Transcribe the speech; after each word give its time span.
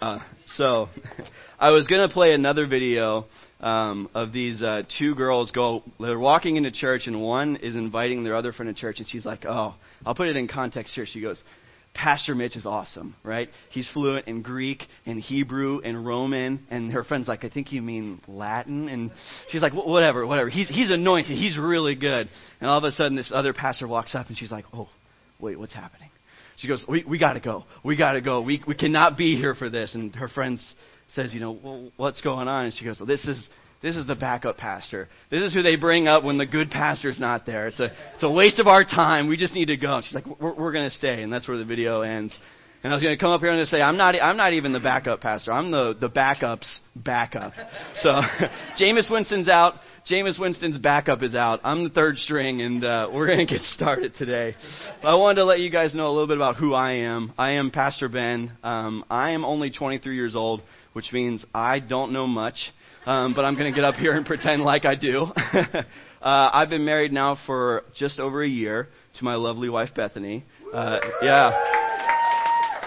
Uh, 0.00 0.18
so, 0.54 0.88
I 1.58 1.70
was 1.70 1.86
gonna 1.88 2.08
play 2.08 2.32
another 2.32 2.66
video 2.66 3.26
um, 3.60 4.08
of 4.14 4.32
these 4.32 4.62
uh, 4.62 4.82
two 4.98 5.14
girls 5.16 5.50
go. 5.50 5.82
They're 5.98 6.18
walking 6.18 6.56
into 6.56 6.70
church, 6.70 7.02
and 7.06 7.20
one 7.20 7.56
is 7.56 7.74
inviting 7.74 8.22
their 8.22 8.36
other 8.36 8.52
friend 8.52 8.74
to 8.74 8.80
church, 8.80 8.98
and 8.98 9.08
she's 9.08 9.26
like, 9.26 9.44
"Oh, 9.44 9.74
I'll 10.06 10.14
put 10.14 10.28
it 10.28 10.36
in 10.36 10.46
context 10.46 10.94
here." 10.94 11.04
She 11.04 11.20
goes, 11.20 11.42
"Pastor 11.94 12.36
Mitch 12.36 12.54
is 12.54 12.64
awesome, 12.64 13.16
right? 13.24 13.48
He's 13.70 13.90
fluent 13.90 14.28
in 14.28 14.42
Greek 14.42 14.84
and 15.04 15.18
Hebrew 15.18 15.80
and 15.82 16.06
Roman." 16.06 16.64
And 16.70 16.92
her 16.92 17.02
friend's 17.02 17.26
like, 17.26 17.44
"I 17.44 17.48
think 17.48 17.72
you 17.72 17.82
mean 17.82 18.20
Latin." 18.28 18.88
And 18.88 19.10
she's 19.48 19.62
like, 19.62 19.72
"Whatever, 19.74 20.24
whatever. 20.28 20.48
He's 20.48 20.68
he's 20.68 20.92
anointed. 20.92 21.36
He's 21.36 21.58
really 21.58 21.96
good." 21.96 22.28
And 22.60 22.70
all 22.70 22.78
of 22.78 22.84
a 22.84 22.92
sudden, 22.92 23.16
this 23.16 23.32
other 23.34 23.52
pastor 23.52 23.88
walks 23.88 24.14
up, 24.14 24.28
and 24.28 24.36
she's 24.36 24.52
like, 24.52 24.66
"Oh, 24.72 24.88
wait, 25.40 25.58
what's 25.58 25.74
happening?" 25.74 26.10
She 26.58 26.66
goes, 26.66 26.84
we, 26.88 27.04
we 27.08 27.18
got 27.18 27.34
to 27.34 27.40
go. 27.40 27.64
We 27.84 27.96
got 27.96 28.12
to 28.12 28.20
go. 28.20 28.42
We, 28.42 28.62
we 28.66 28.74
cannot 28.74 29.16
be 29.16 29.36
here 29.36 29.54
for 29.54 29.70
this. 29.70 29.94
And 29.94 30.14
her 30.16 30.28
friend 30.28 30.58
says, 31.14 31.32
you 31.32 31.40
know, 31.40 31.52
well, 31.52 31.92
what's 31.96 32.20
going 32.20 32.48
on? 32.48 32.66
And 32.66 32.74
she 32.74 32.84
goes, 32.84 32.98
well, 32.98 33.06
this 33.06 33.24
is, 33.26 33.48
this 33.80 33.96
is 33.96 34.06
the 34.08 34.16
backup 34.16 34.56
pastor. 34.56 35.08
This 35.30 35.42
is 35.42 35.54
who 35.54 35.62
they 35.62 35.76
bring 35.76 36.08
up 36.08 36.24
when 36.24 36.36
the 36.36 36.46
good 36.46 36.70
pastor's 36.70 37.20
not 37.20 37.46
there. 37.46 37.68
It's 37.68 37.78
a, 37.78 37.92
it's 38.14 38.24
a 38.24 38.30
waste 38.30 38.58
of 38.58 38.66
our 38.66 38.84
time. 38.84 39.28
We 39.28 39.36
just 39.36 39.54
need 39.54 39.66
to 39.66 39.76
go. 39.76 39.94
And 39.94 40.04
she's 40.04 40.14
like, 40.14 40.26
we're, 40.40 40.54
we're 40.54 40.72
going 40.72 40.90
to 40.90 40.96
stay. 40.96 41.22
And 41.22 41.32
that's 41.32 41.46
where 41.46 41.56
the 41.56 41.64
video 41.64 42.00
ends. 42.00 42.36
And 42.82 42.92
I 42.92 42.96
was 42.96 43.02
going 43.02 43.16
to 43.16 43.20
come 43.20 43.32
up 43.32 43.40
here 43.40 43.50
and 43.50 43.66
say, 43.66 43.80
I'm 43.80 43.96
not, 43.96 44.14
I'm 44.14 44.36
not 44.36 44.52
even 44.52 44.72
the 44.72 44.78
backup 44.78 45.20
pastor. 45.20 45.52
I'm 45.52 45.72
the, 45.72 45.96
the 46.00 46.08
backup's 46.08 46.80
backup. 46.94 47.52
So, 47.96 48.10
Jameis 48.80 49.10
Winston's 49.10 49.48
out. 49.48 49.74
Jameis 50.08 50.38
Winston's 50.38 50.78
backup 50.78 51.22
is 51.22 51.34
out. 51.34 51.60
I'm 51.64 51.84
the 51.84 51.90
third 51.90 52.18
string, 52.18 52.62
and 52.62 52.84
uh, 52.84 53.10
we're 53.12 53.26
going 53.26 53.44
to 53.44 53.52
get 53.52 53.62
started 53.62 54.14
today. 54.16 54.54
I 55.02 55.16
wanted 55.16 55.36
to 55.36 55.44
let 55.44 55.58
you 55.58 55.70
guys 55.70 55.92
know 55.92 56.06
a 56.06 56.12
little 56.12 56.28
bit 56.28 56.36
about 56.36 56.56
who 56.56 56.72
I 56.72 56.92
am. 56.92 57.32
I 57.36 57.52
am 57.52 57.70
Pastor 57.72 58.08
Ben. 58.08 58.52
Um, 58.62 59.04
I 59.10 59.32
am 59.32 59.44
only 59.44 59.70
23 59.70 60.14
years 60.14 60.36
old, 60.36 60.62
which 60.92 61.12
means 61.12 61.44
I 61.52 61.80
don't 61.80 62.12
know 62.12 62.28
much, 62.28 62.56
um, 63.06 63.34
but 63.34 63.44
I'm 63.44 63.54
going 63.54 63.70
to 63.70 63.74
get 63.74 63.84
up 63.84 63.96
here 63.96 64.12
and 64.12 64.24
pretend 64.24 64.62
like 64.62 64.84
I 64.84 64.94
do. 64.94 65.24
uh, 65.34 65.82
I've 66.22 66.70
been 66.70 66.84
married 66.84 67.12
now 67.12 67.36
for 67.44 67.82
just 67.96 68.20
over 68.20 68.42
a 68.42 68.48
year 68.48 68.88
to 69.18 69.24
my 69.24 69.34
lovely 69.34 69.68
wife 69.68 69.90
Bethany. 69.94 70.46
Uh, 70.72 71.00
yeah, 71.22 71.77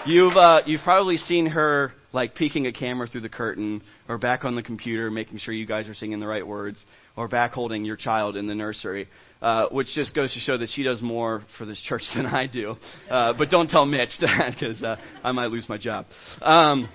you've 0.06 0.36
uh, 0.36 0.62
you've 0.66 0.82
probably 0.82 1.16
seen 1.16 1.46
her 1.46 1.92
like 2.12 2.34
peeking 2.34 2.66
a 2.66 2.72
camera 2.72 3.06
through 3.06 3.20
the 3.20 3.28
curtain 3.28 3.82
or 4.08 4.18
back 4.18 4.44
on 4.44 4.54
the 4.54 4.62
computer 4.62 5.10
making 5.10 5.38
sure 5.38 5.54
you 5.54 5.66
guys 5.66 5.88
are 5.88 5.94
singing 5.94 6.18
the 6.18 6.26
right 6.26 6.46
words 6.46 6.84
or 7.16 7.28
back 7.28 7.52
holding 7.52 7.84
your 7.84 7.96
child 7.96 8.36
in 8.36 8.46
the 8.46 8.54
nursery, 8.54 9.08
uh, 9.40 9.66
which 9.70 9.88
just 9.94 10.14
goes 10.14 10.32
to 10.34 10.40
show 10.40 10.56
that 10.58 10.68
she 10.70 10.82
does 10.82 11.00
more 11.02 11.42
for 11.58 11.64
this 11.64 11.80
church 11.80 12.02
than 12.14 12.26
I 12.26 12.46
do. 12.46 12.76
Uh, 13.08 13.34
but 13.36 13.50
don't 13.50 13.68
tell 13.68 13.86
Mitch 13.86 14.10
that 14.20 14.54
because 14.58 14.82
uh, 14.82 14.96
I 15.22 15.32
might 15.32 15.50
lose 15.50 15.68
my 15.68 15.78
job. 15.78 16.06
Um, 16.40 16.88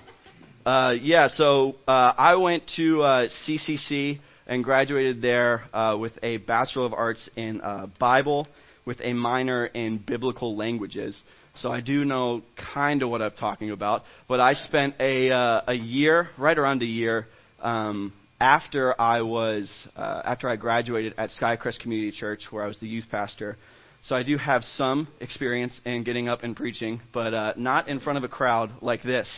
uh, 0.66 0.94
yeah, 1.00 1.28
so 1.28 1.76
uh, 1.86 2.12
I 2.16 2.34
went 2.36 2.64
to 2.76 3.02
uh, 3.02 3.28
CCC 3.46 4.18
and 4.46 4.64
graduated 4.64 5.22
there 5.22 5.64
uh, 5.72 5.96
with 5.98 6.12
a 6.22 6.38
Bachelor 6.38 6.86
of 6.86 6.92
Arts 6.92 7.28
in 7.36 7.60
uh, 7.60 7.86
Bible 7.98 8.48
with 8.88 9.00
a 9.02 9.12
minor 9.12 9.66
in 9.66 9.98
biblical 9.98 10.56
languages. 10.56 11.14
So 11.56 11.70
I 11.70 11.82
do 11.82 12.06
know 12.06 12.40
kind 12.74 13.02
of 13.02 13.10
what 13.10 13.20
I'm 13.20 13.32
talking 13.32 13.70
about. 13.70 14.04
But 14.26 14.40
I 14.40 14.54
spent 14.54 14.94
a, 14.98 15.30
uh, 15.30 15.60
a 15.66 15.74
year, 15.74 16.30
right 16.38 16.56
around 16.56 16.80
a 16.80 16.86
year, 16.86 17.26
um, 17.60 18.14
after 18.40 18.98
I 18.98 19.20
was 19.20 19.70
uh, 19.94 20.22
after 20.24 20.48
I 20.48 20.56
graduated 20.56 21.14
at 21.18 21.28
Skycrest 21.30 21.80
Community 21.80 22.16
Church, 22.16 22.44
where 22.50 22.64
I 22.64 22.66
was 22.66 22.78
the 22.78 22.86
youth 22.86 23.04
pastor. 23.10 23.58
So 24.00 24.16
I 24.16 24.22
do 24.22 24.38
have 24.38 24.62
some 24.64 25.08
experience 25.20 25.78
in 25.84 26.02
getting 26.02 26.30
up 26.30 26.42
and 26.42 26.56
preaching, 26.56 27.02
but 27.12 27.34
uh, 27.34 27.52
not 27.58 27.88
in 27.88 28.00
front 28.00 28.16
of 28.16 28.24
a 28.24 28.28
crowd 28.28 28.72
like 28.80 29.02
this. 29.02 29.28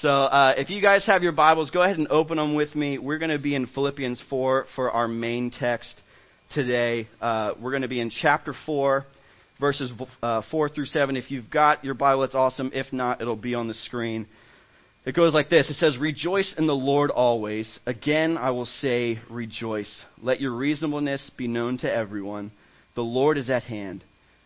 So 0.00 0.08
uh, 0.08 0.54
if 0.56 0.70
you 0.70 0.80
guys 0.80 1.04
have 1.06 1.22
your 1.22 1.32
Bibles, 1.32 1.70
go 1.70 1.82
ahead 1.82 1.98
and 1.98 2.08
open 2.08 2.38
them 2.38 2.54
with 2.54 2.74
me. 2.74 2.96
We're 2.96 3.18
going 3.18 3.32
to 3.32 3.38
be 3.38 3.54
in 3.54 3.66
Philippians 3.66 4.22
4 4.30 4.66
for 4.74 4.90
our 4.90 5.08
main 5.08 5.50
text 5.50 6.00
today. 6.54 7.08
Uh, 7.20 7.52
we're 7.60 7.70
going 7.70 7.82
to 7.82 7.88
be 7.88 8.00
in 8.00 8.10
chapter 8.10 8.54
4, 8.66 9.04
verses 9.60 9.90
uh, 10.22 10.42
4 10.50 10.68
through 10.68 10.86
7. 10.86 11.16
If 11.16 11.30
you've 11.30 11.50
got 11.50 11.84
your 11.84 11.94
Bible, 11.94 12.24
it's 12.24 12.34
awesome. 12.34 12.70
If 12.74 12.92
not, 12.92 13.20
it'll 13.20 13.36
be 13.36 13.54
on 13.54 13.68
the 13.68 13.74
screen. 13.74 14.26
It 15.04 15.14
goes 15.14 15.34
like 15.34 15.48
this 15.48 15.70
It 15.70 15.74
says, 15.74 15.96
Rejoice 15.98 16.54
in 16.58 16.66
the 16.66 16.74
Lord 16.74 17.10
always. 17.10 17.78
Again, 17.86 18.36
I 18.36 18.50
will 18.50 18.66
say, 18.66 19.20
rejoice. 19.30 20.04
Let 20.20 20.40
your 20.40 20.54
reasonableness 20.56 21.30
be 21.36 21.46
known 21.46 21.78
to 21.78 21.92
everyone. 21.92 22.50
The 22.96 23.02
Lord 23.02 23.38
is 23.38 23.48
at 23.50 23.62
hand. 23.62 24.02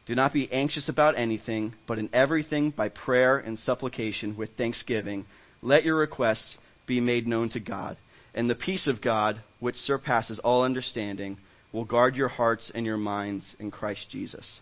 Do 0.07 0.15
not 0.15 0.33
be 0.33 0.51
anxious 0.53 0.89
about 0.89 1.19
anything, 1.19 1.75
but 1.87 1.99
in 1.99 2.11
everything, 2.13 2.71
by 2.71 2.89
prayer 2.89 3.39
and 3.39 3.59
supplication, 3.59 4.37
with 4.37 4.57
thanksgiving, 4.57 5.25
let 5.63 5.85
your 5.85 5.97
requests 5.97 6.59
be 6.87 7.01
made 7.01 7.27
known 7.27 7.49
to 7.51 7.61
God. 7.61 7.97
And 8.35 8.49
the 8.49 8.55
peace 8.55 8.87
of 8.87 9.01
God, 9.01 9.41
which 9.61 9.77
surpasses 9.77 10.41
all 10.41 10.65
understanding, 10.65 11.39
will 11.73 11.85
guard 11.85 12.17
your 12.17 12.29
hearts 12.29 12.71
and 12.75 12.85
your 12.85 12.97
minds 12.97 13.55
in 13.59 13.71
Christ 13.71 14.09
Jesus. 14.11 14.61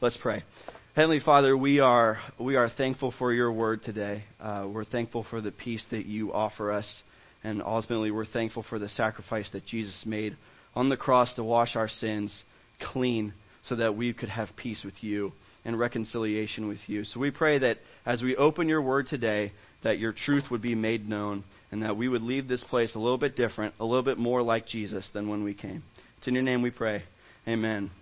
Let's 0.00 0.16
pray. 0.16 0.44
Heavenly 0.94 1.20
Father, 1.20 1.56
we 1.56 1.80
are, 1.80 2.18
we 2.40 2.56
are 2.56 2.68
thankful 2.68 3.14
for 3.18 3.32
your 3.32 3.52
word 3.52 3.82
today. 3.82 4.24
Uh, 4.40 4.66
we're 4.72 4.84
thankful 4.84 5.24
for 5.28 5.40
the 5.40 5.52
peace 5.52 5.84
that 5.90 6.06
you 6.06 6.32
offer 6.32 6.72
us. 6.72 7.02
And 7.44 7.62
ultimately, 7.62 8.10
we're 8.10 8.24
thankful 8.24 8.64
for 8.68 8.78
the 8.78 8.88
sacrifice 8.88 9.48
that 9.52 9.64
Jesus 9.64 10.04
made 10.04 10.36
on 10.74 10.88
the 10.88 10.96
cross 10.96 11.34
to 11.34 11.44
wash 11.44 11.76
our 11.76 11.88
sins 11.88 12.42
clean 12.80 13.32
so 13.68 13.76
that 13.76 13.96
we 13.96 14.12
could 14.12 14.28
have 14.28 14.48
peace 14.56 14.82
with 14.84 15.02
you 15.02 15.32
and 15.64 15.78
reconciliation 15.78 16.66
with 16.68 16.78
you. 16.86 17.04
So 17.04 17.20
we 17.20 17.30
pray 17.30 17.58
that 17.58 17.78
as 18.06 18.22
we 18.22 18.36
open 18.36 18.68
your 18.68 18.82
word 18.82 19.06
today, 19.06 19.52
that 19.82 19.98
your 19.98 20.12
truth 20.12 20.44
would 20.50 20.62
be 20.62 20.74
made 20.74 21.08
known 21.08 21.44
and 21.70 21.82
that 21.82 21.96
we 21.96 22.08
would 22.08 22.22
leave 22.22 22.48
this 22.48 22.64
place 22.64 22.94
a 22.94 22.98
little 22.98 23.18
bit 23.18 23.36
different, 23.36 23.74
a 23.78 23.84
little 23.84 24.02
bit 24.02 24.18
more 24.18 24.42
like 24.42 24.66
Jesus 24.66 25.08
than 25.12 25.28
when 25.28 25.44
we 25.44 25.54
came. 25.54 25.82
It's 26.18 26.26
in 26.26 26.34
your 26.34 26.42
name 26.42 26.62
we 26.62 26.70
pray. 26.70 27.04
Amen. 27.46 27.92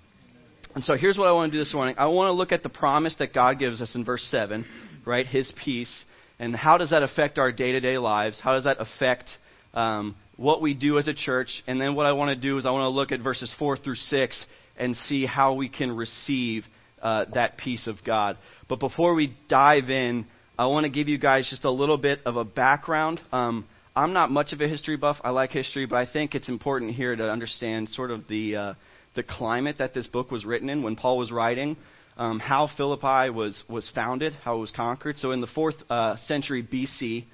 And 0.75 0.83
so 0.83 0.97
here's 0.97 1.19
what 1.19 1.29
I 1.29 1.33
want 1.33 1.53
to 1.53 1.59
do 1.59 1.63
this 1.63 1.75
morning. 1.75 1.97
I 1.99 2.07
want 2.07 2.29
to 2.29 2.33
look 2.33 2.51
at 2.51 2.63
the 2.63 2.71
promise 2.71 3.15
that 3.19 3.35
God 3.35 3.59
gives 3.59 3.83
us 3.83 3.95
in 3.95 4.07
verse 4.07 4.27
7, 4.31 4.65
right? 5.05 5.27
His 5.27 5.53
peace. 5.63 6.05
And 6.39 6.57
how 6.57 6.79
does 6.79 6.91
that 6.91 7.03
affect 7.03 7.39
our 7.39 7.53
day 7.53 7.73
to 7.73 7.81
day 7.81 7.99
lives? 7.99 8.41
How 8.43 8.55
does 8.55 8.65
that 8.65 8.79
affect 8.81 9.29
um, 9.75 10.17
what 10.39 10.63
we 10.63 10.73
do 10.73 10.99
as 10.99 11.07
a 11.07 11.13
church? 11.13 11.63
And 11.67 11.79
then 11.79 11.95
what 11.95 12.07
I 12.07 12.13
want 12.13 12.35
to 12.35 12.41
do 12.41 12.57
is 12.57 12.65
I 12.65 12.71
want 12.71 12.85
to 12.85 12.89
look 12.89 13.13
at 13.13 13.21
verses 13.21 13.55
4 13.59 13.77
through 13.77 13.97
6 13.97 14.47
and 14.79 14.97
see 15.05 15.27
how 15.27 15.53
we 15.53 15.69
can 15.69 15.95
receive 15.95 16.65
uh, 17.03 17.27
that 17.35 17.59
peace 17.59 17.87
of 17.87 17.97
God. 18.03 18.39
But 18.67 18.81
before 18.81 19.15
we 19.15 19.37
dive 19.51 19.91
in, 19.91 20.27
I 20.59 20.69
want 20.69 20.85
to 20.85 20.91
give 20.91 21.09
you 21.09 21.19
guys 21.19 21.49
just 21.51 21.67
a 21.67 21.71
little 21.71 21.99
bit 21.99 22.21
of 22.25 22.37
a 22.37 22.45
background. 22.45 23.21
Um, 23.31 23.67
I'm 23.97 24.13
not 24.13 24.31
much 24.31 24.53
of 24.53 24.61
a 24.61 24.69
history 24.69 24.97
buff. 24.97 25.17
I 25.25 25.31
like 25.31 25.51
history, 25.51 25.87
but 25.87 25.97
I 25.97 26.07
think 26.11 26.35
it's 26.35 26.49
important 26.49 26.93
here 26.93 27.17
to 27.17 27.31
understand 27.31 27.89
sort 27.89 28.13
of 28.13 28.29
the. 28.29 28.57
Uh, 28.57 28.75
the 29.17 29.25
climate 29.25 29.77
that 29.79 29.95
this 29.95 30.07
book 30.07 30.31
was 30.31 30.45
written 30.45 30.69
in 30.69 30.83
when 30.83 30.95
Paul 30.95 31.19
was 31.19 31.33
writing, 31.33 31.77
um, 32.17 32.39
how 32.39 32.69
Philippi 32.77 33.31
was, 33.31 33.65
was 33.69 33.91
founded, 33.95 34.35
how 34.45 34.57
it 34.57 34.61
was 34.61 34.71
conquered. 34.71 35.19
So 35.19 35.33
in 35.33 35.41
the 35.41 35.49
fourth 35.49 35.75
uh, 35.91 36.17
century 36.27 36.63
BC, 36.63 37.25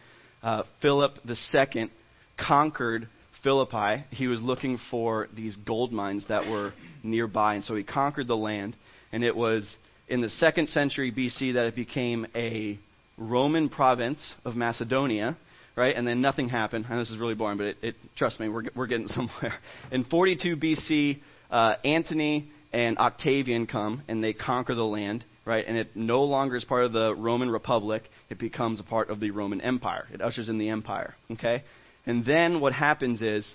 uh, 0.43 0.63
Philip 0.81 1.19
II 1.29 1.91
conquered 2.39 3.09
Philippi. 3.43 4.05
He 4.11 4.29
was 4.29 4.41
looking 4.41 4.79
for 4.91 5.29
these 5.35 5.57
gold 5.57 5.93
mines 5.93 6.25
that 6.29 6.47
were 6.47 6.73
nearby, 7.03 7.57
and 7.57 7.65
so 7.65 7.75
he 7.75 7.83
conquered 7.85 8.29
the 8.29 8.37
land. 8.37 8.77
And 9.13 9.23
it 9.23 9.37
was 9.37 9.77
in 10.09 10.21
the 10.21 10.31
second 10.31 10.69
century 10.69 11.13
BC 11.13 11.55
that 11.55 11.67
it 11.67 11.77
became 11.77 12.27
a 12.35 12.79
Roman 13.19 13.69
province 13.69 14.35
of 14.45 14.57
Macedonia, 14.57 15.37
right? 15.77 15.95
And 15.97 16.07
then 16.07 16.21
nothing 16.21 16.49
happened. 16.49 16.87
Know 16.89 16.99
this 16.99 17.11
is 17.11 17.19
really 17.19 17.35
boring, 17.35 17.59
but 17.59 17.67
it, 17.67 17.77
it 17.83 17.95
trust 18.17 18.41
me, 18.41 18.49
we're, 18.49 18.65
we're 18.75 18.87
getting 18.87 19.07
somewhere. 19.09 19.55
In 19.91 20.05
42 20.05 20.57
BC, 20.57 21.21
uh, 21.51 21.75
Antony 21.85 22.51
and 22.73 22.99
Octavian 22.99 23.67
come 23.67 24.03
and 24.09 24.23
they 24.23 24.33
conquer 24.33 24.75
the 24.75 24.85
land, 24.85 25.25
right? 25.45 25.65
And 25.67 25.77
it 25.77 25.95
no 25.95 26.25
longer 26.25 26.57
is 26.57 26.65
part 26.65 26.85
of 26.85 26.93
the 26.93 27.15
Roman 27.15 27.51
Republic. 27.51 28.03
It 28.31 28.39
becomes 28.39 28.81
a 28.81 28.85
part 28.85 29.11
of 29.11 29.21
the 29.21 29.31
Roman 29.31 29.61
Empire. 29.61 30.07
It 30.13 30.21
ushers 30.21 30.49
in 30.49 30.59
the 30.59 30.71
empire, 30.71 31.15
okay? 31.33 31.65
And 32.07 32.25
then 32.25 32.61
what 32.61 32.73
happens 32.73 33.23
is 33.23 33.47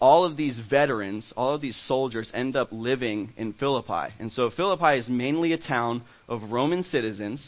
all 0.00 0.24
of 0.24 0.36
these 0.36 0.58
veterans, 0.70 1.30
all 1.36 1.54
of 1.54 1.60
these 1.60 1.78
soldiers 1.86 2.30
end 2.32 2.56
up 2.56 2.68
living 2.70 3.32
in 3.36 3.52
Philippi. 3.52 4.14
And 4.18 4.32
so 4.32 4.50
Philippi 4.50 4.98
is 4.98 5.08
mainly 5.08 5.52
a 5.52 5.58
town 5.58 6.02
of 6.28 6.52
Roman 6.52 6.82
citizens. 6.84 7.46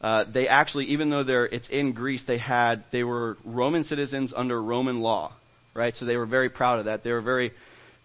Uh, 0.00 0.24
they 0.32 0.48
actually, 0.48 0.86
even 0.86 1.10
though 1.10 1.22
they're, 1.22 1.46
it's 1.46 1.68
in 1.68 1.92
Greece, 1.92 2.22
they 2.26 2.38
had 2.38 2.84
they 2.90 3.04
were 3.04 3.36
Roman 3.44 3.84
citizens 3.84 4.32
under 4.34 4.62
Roman 4.62 5.00
law, 5.00 5.32
right? 5.74 5.94
So 5.94 6.06
they 6.06 6.16
were 6.16 6.26
very 6.26 6.48
proud 6.48 6.78
of 6.78 6.86
that. 6.86 7.04
They 7.04 7.12
were 7.12 7.20
very 7.20 7.52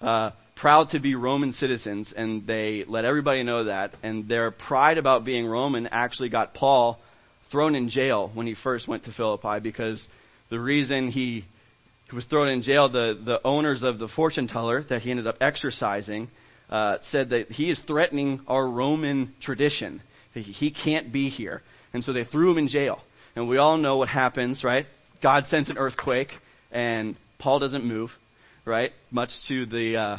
uh, 0.01 0.31
proud 0.55 0.89
to 0.89 0.99
be 0.99 1.15
Roman 1.15 1.53
citizens, 1.53 2.13
and 2.15 2.45
they 2.45 2.83
let 2.85 3.05
everybody 3.05 3.43
know 3.43 3.65
that. 3.65 3.93
And 4.03 4.27
their 4.27 4.51
pride 4.51 4.97
about 4.97 5.23
being 5.23 5.45
Roman 5.45 5.87
actually 5.87 6.29
got 6.29 6.53
Paul 6.53 6.99
thrown 7.49 7.75
in 7.75 7.89
jail 7.89 8.29
when 8.33 8.47
he 8.47 8.55
first 8.61 8.87
went 8.87 9.05
to 9.05 9.13
Philippi 9.13 9.59
because 9.61 10.05
the 10.49 10.59
reason 10.59 11.11
he 11.11 11.45
was 12.13 12.25
thrown 12.25 12.49
in 12.49 12.61
jail, 12.61 12.89
the, 12.89 13.19
the 13.23 13.39
owners 13.45 13.83
of 13.83 13.99
the 13.99 14.07
fortune 14.09 14.47
teller 14.47 14.83
that 14.89 15.01
he 15.01 15.11
ended 15.11 15.27
up 15.27 15.37
exorcising 15.39 16.29
uh, 16.69 16.97
said 17.09 17.29
that 17.29 17.51
he 17.51 17.69
is 17.69 17.81
threatening 17.87 18.41
our 18.47 18.67
Roman 18.67 19.33
tradition. 19.41 20.01
He 20.33 20.71
can't 20.71 21.13
be 21.13 21.29
here. 21.29 21.61
And 21.95 22.03
so 22.03 22.11
they 22.11 22.25
threw 22.25 22.51
him 22.51 22.57
in 22.57 22.67
jail. 22.67 22.99
And 23.37 23.47
we 23.47 23.55
all 23.55 23.77
know 23.77 23.95
what 23.95 24.09
happens, 24.09 24.65
right? 24.65 24.85
God 25.23 25.45
sends 25.47 25.69
an 25.69 25.77
earthquake, 25.77 26.27
and 26.69 27.15
Paul 27.39 27.59
doesn't 27.59 27.85
move, 27.85 28.09
right? 28.65 28.91
Much 29.11 29.29
to 29.47 29.65
the 29.65 29.95
uh, 29.95 30.17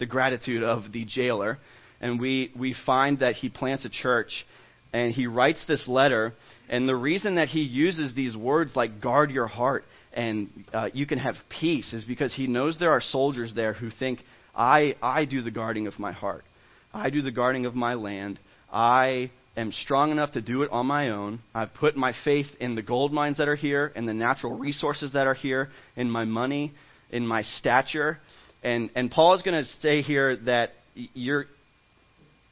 the 0.00 0.06
gratitude 0.06 0.64
of 0.64 0.90
the 0.92 1.04
jailer, 1.04 1.58
and 2.00 2.20
we 2.20 2.50
we 2.58 2.74
find 2.84 3.20
that 3.20 3.36
he 3.36 3.48
plants 3.48 3.84
a 3.84 3.88
church, 3.88 4.44
and 4.92 5.14
he 5.14 5.28
writes 5.28 5.64
this 5.68 5.86
letter, 5.86 6.34
and 6.68 6.88
the 6.88 6.96
reason 6.96 7.36
that 7.36 7.46
he 7.46 7.60
uses 7.60 8.12
these 8.16 8.36
words 8.36 8.72
like 8.74 9.00
guard 9.00 9.30
your 9.30 9.46
heart 9.46 9.84
and 10.12 10.48
uh, 10.72 10.88
you 10.92 11.06
can 11.06 11.20
have 11.20 11.36
peace 11.48 11.92
is 11.92 12.04
because 12.04 12.34
he 12.34 12.48
knows 12.48 12.76
there 12.76 12.90
are 12.90 13.00
soldiers 13.00 13.52
there 13.54 13.72
who 13.72 13.90
think 13.90 14.18
I 14.52 14.96
I 15.00 15.26
do 15.26 15.42
the 15.42 15.52
guarding 15.52 15.86
of 15.86 15.96
my 16.00 16.10
heart, 16.10 16.44
I 16.92 17.10
do 17.10 17.22
the 17.22 17.30
guarding 17.30 17.66
of 17.66 17.76
my 17.76 17.94
land, 17.94 18.40
I 18.72 19.30
am 19.58 19.72
strong 19.72 20.10
enough 20.10 20.32
to 20.32 20.40
do 20.40 20.62
it 20.62 20.70
on 20.70 20.86
my 20.86 21.10
own. 21.10 21.40
I've 21.54 21.74
put 21.74 21.96
my 21.96 22.12
faith 22.24 22.46
in 22.60 22.74
the 22.74 22.82
gold 22.82 23.12
mines 23.12 23.38
that 23.38 23.48
are 23.48 23.56
here, 23.56 23.92
in 23.94 24.06
the 24.06 24.14
natural 24.14 24.56
resources 24.56 25.12
that 25.12 25.26
are 25.26 25.34
here, 25.34 25.70
in 25.96 26.10
my 26.10 26.24
money, 26.24 26.72
in 27.10 27.26
my 27.26 27.42
stature. 27.42 28.18
And, 28.62 28.90
and 28.94 29.10
Paul 29.10 29.34
is 29.34 29.42
going 29.42 29.62
to 29.62 29.70
say 29.80 30.02
here 30.02 30.36
that 30.46 30.70
your, 31.14 31.46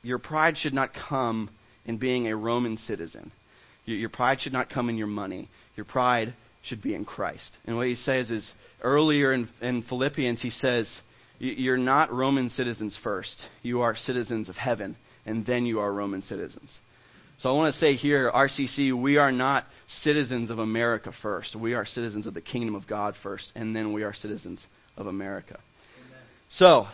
your 0.03 0.19
pride 0.19 0.57
should 0.57 0.75
not 0.75 0.91
come 1.09 1.51
in 1.85 1.99
being 1.99 2.27
a 2.27 2.37
Roman 2.37 2.77
citizen. 2.79 3.31
Your, 3.85 3.99
your 3.99 4.09
pride 4.09 4.41
should 4.41 4.53
not 4.53 4.71
come 4.71 4.89
in 4.89 4.97
your 4.97 5.07
money. 5.07 5.49
Your 5.77 5.87
pride 5.87 6.35
should 6.63 6.83
be 6.83 6.95
in 6.95 7.05
Christ. 7.05 7.57
And 7.65 7.77
what 7.77 7.87
he 7.87 7.95
says 7.95 8.31
is 8.31 8.51
earlier 8.83 9.33
in, 9.33 9.49
in 9.61 9.83
Philippians, 9.83 10.43
he 10.43 10.51
says, 10.51 10.93
You're 11.39 11.77
not 11.77 12.13
Roman 12.13 12.51
citizens 12.51 12.99
first. 13.03 13.41
You 13.63 13.83
are 13.83 13.95
citizens 13.95 14.49
of 14.49 14.57
heaven, 14.57 14.97
and 15.25 15.47
then 15.47 15.67
you 15.67 15.79
are 15.81 15.93
Roman 15.93 16.23
citizens. 16.23 16.77
So 17.39 17.51
I 17.51 17.53
want 17.53 17.75
to 17.75 17.81
say 17.81 17.95
here, 17.95 18.31
RCC, 18.35 18.99
we 18.99 19.19
are 19.19 19.31
not 19.31 19.67
citizens 19.89 20.51
of 20.51 20.59
America 20.59 21.13
first. 21.21 21.55
We 21.55 21.75
are 21.75 21.85
citizens 21.85 22.27
of 22.27 22.33
the 22.33 22.41
kingdom 22.41 22.75
of 22.75 22.87
God 22.87 23.15
first, 23.23 23.53
and 23.55 23.77
then 23.77 23.93
we 23.93 24.05
are 24.05 24.15
citizens 24.15 24.65
of 24.97 25.07
America. 25.07 25.59
Amen. 26.07 26.23
So 26.49 26.87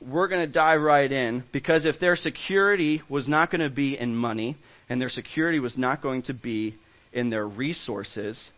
we're 0.00 0.26
going 0.26 0.44
to 0.44 0.52
dive 0.52 0.80
right 0.80 1.10
in 1.10 1.44
because 1.52 1.86
if 1.86 2.00
their 2.00 2.16
security 2.16 3.02
was 3.08 3.28
not 3.28 3.52
going 3.52 3.60
to 3.60 3.74
be 3.74 3.96
in 3.96 4.16
money, 4.16 4.56
and 4.88 5.00
their 5.00 5.08
security 5.08 5.60
was 5.60 5.78
not 5.78 6.02
going 6.02 6.22
to 6.22 6.34
be 6.34 6.74
in 7.12 7.30
their 7.30 7.46
resources, 7.46 8.50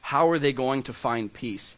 how 0.00 0.30
are 0.30 0.38
they 0.38 0.52
going 0.52 0.84
to 0.84 0.94
find 1.02 1.34
peace? 1.34 1.74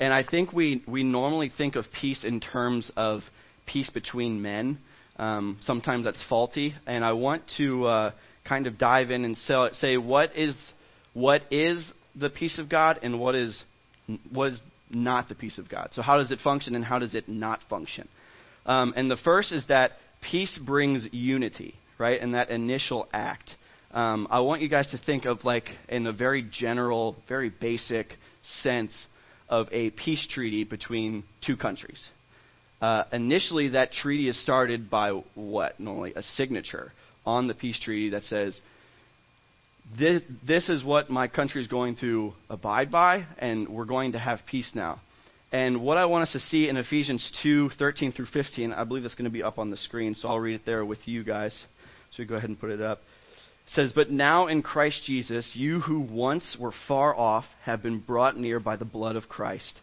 And 0.00 0.12
I 0.12 0.24
think 0.28 0.52
we, 0.52 0.82
we 0.88 1.04
normally 1.04 1.52
think 1.56 1.76
of 1.76 1.84
peace 2.00 2.24
in 2.24 2.40
terms 2.40 2.90
of 2.96 3.20
peace 3.66 3.90
between 3.90 4.42
men 4.42 4.78
um, 5.18 5.58
sometimes 5.62 6.04
that's 6.04 6.22
faulty, 6.28 6.74
and 6.86 7.04
I 7.04 7.12
want 7.12 7.42
to 7.56 7.84
uh, 7.86 8.12
kind 8.44 8.66
of 8.66 8.78
dive 8.78 9.10
in 9.10 9.24
and 9.24 9.36
say 9.36 9.96
what 9.96 10.36
is 10.36 10.56
what 11.12 11.42
is 11.50 11.84
the 12.14 12.30
peace 12.30 12.58
of 12.58 12.68
God 12.68 13.00
and 13.02 13.20
what 13.20 13.34
is 13.34 13.62
what 14.32 14.52
is 14.52 14.60
not 14.90 15.28
the 15.28 15.34
peace 15.34 15.58
of 15.58 15.68
God. 15.68 15.90
So 15.92 16.02
how 16.02 16.18
does 16.18 16.30
it 16.30 16.40
function 16.40 16.74
and 16.74 16.84
how 16.84 16.98
does 16.98 17.14
it 17.14 17.28
not 17.28 17.60
function? 17.68 18.08
Um, 18.64 18.94
and 18.96 19.10
the 19.10 19.16
first 19.16 19.52
is 19.52 19.66
that 19.68 19.92
peace 20.30 20.58
brings 20.64 21.06
unity, 21.12 21.74
right? 21.98 22.20
In 22.20 22.32
that 22.32 22.50
initial 22.50 23.08
act. 23.12 23.50
Um, 23.90 24.28
I 24.30 24.40
want 24.40 24.62
you 24.62 24.68
guys 24.68 24.90
to 24.90 24.98
think 24.98 25.24
of 25.24 25.44
like 25.44 25.64
in 25.88 26.06
a 26.06 26.12
very 26.12 26.42
general, 26.42 27.16
very 27.28 27.50
basic 27.50 28.08
sense 28.62 29.06
of 29.48 29.66
a 29.72 29.90
peace 29.90 30.26
treaty 30.30 30.64
between 30.64 31.24
two 31.44 31.56
countries. 31.56 32.06
Uh, 32.80 33.04
initially, 33.12 33.70
that 33.70 33.92
treaty 33.92 34.28
is 34.28 34.40
started 34.42 34.88
by 34.88 35.10
what? 35.34 35.78
Normally, 35.80 36.12
a 36.14 36.22
signature 36.22 36.92
on 37.26 37.48
the 37.48 37.54
peace 37.54 37.78
treaty 37.82 38.10
that 38.10 38.22
says, 38.24 38.60
this, 39.96 40.22
this 40.46 40.68
is 40.68 40.84
what 40.84 41.08
my 41.08 41.28
country 41.28 41.62
is 41.62 41.68
going 41.68 41.96
to 42.00 42.32
abide 42.50 42.90
by, 42.90 43.26
and 43.38 43.68
we're 43.68 43.86
going 43.86 44.12
to 44.12 44.18
have 44.18 44.40
peace 44.48 44.70
now. 44.74 45.00
And 45.50 45.80
what 45.80 45.96
I 45.96 46.04
want 46.04 46.24
us 46.24 46.32
to 46.32 46.40
see 46.40 46.68
in 46.68 46.76
Ephesians 46.76 47.32
2 47.42 47.70
13 47.78 48.12
through 48.12 48.26
15, 48.26 48.72
I 48.72 48.84
believe 48.84 49.04
it's 49.04 49.14
going 49.14 49.24
to 49.24 49.30
be 49.30 49.42
up 49.42 49.58
on 49.58 49.70
the 49.70 49.78
screen, 49.78 50.14
so 50.14 50.28
I'll 50.28 50.38
read 50.38 50.56
it 50.56 50.66
there 50.66 50.84
with 50.84 50.98
you 51.06 51.24
guys. 51.24 51.58
So 52.12 52.24
go 52.24 52.34
ahead 52.34 52.50
and 52.50 52.60
put 52.60 52.70
it 52.70 52.82
up. 52.82 52.98
It 53.66 53.72
says, 53.72 53.92
But 53.94 54.10
now 54.10 54.46
in 54.46 54.62
Christ 54.62 55.04
Jesus, 55.04 55.50
you 55.54 55.80
who 55.80 56.00
once 56.00 56.56
were 56.60 56.72
far 56.86 57.16
off 57.16 57.44
have 57.62 57.82
been 57.82 57.98
brought 57.98 58.36
near 58.36 58.60
by 58.60 58.76
the 58.76 58.84
blood 58.84 59.16
of 59.16 59.28
Christ. 59.28 59.80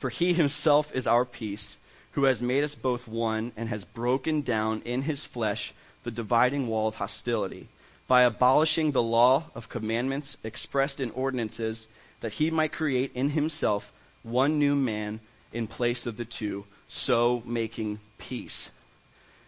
For 0.00 0.08
he 0.08 0.34
himself 0.34 0.86
is 0.94 1.06
our 1.06 1.24
peace 1.24 1.76
who 2.12 2.24
has 2.24 2.40
made 2.40 2.64
us 2.64 2.76
both 2.82 3.06
one 3.06 3.52
and 3.56 3.68
has 3.68 3.84
broken 3.94 4.42
down 4.42 4.82
in 4.82 5.02
his 5.02 5.26
flesh 5.32 5.72
the 6.04 6.10
dividing 6.10 6.66
wall 6.68 6.88
of 6.88 6.94
hostility, 6.94 7.68
by 8.08 8.24
abolishing 8.24 8.92
the 8.92 9.02
law 9.02 9.50
of 9.54 9.64
commandments 9.70 10.36
expressed 10.44 11.00
in 11.00 11.10
ordinances, 11.12 11.86
that 12.20 12.32
he 12.32 12.50
might 12.50 12.72
create 12.72 13.12
in 13.14 13.30
himself 13.30 13.82
one 14.22 14.58
new 14.58 14.74
man 14.74 15.20
in 15.52 15.66
place 15.66 16.06
of 16.06 16.16
the 16.16 16.26
two, 16.38 16.64
so 16.88 17.42
making 17.46 17.98
peace. 18.28 18.68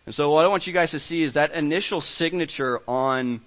And 0.07 0.15
so, 0.15 0.31
what 0.31 0.45
I 0.45 0.49
want 0.49 0.67
you 0.67 0.73
guys 0.73 0.91
to 0.91 1.01
see 1.01 1.23
is 1.23 1.35
that 1.35 1.53
initial 1.53 2.01
signature 2.01 2.81
on 2.87 3.41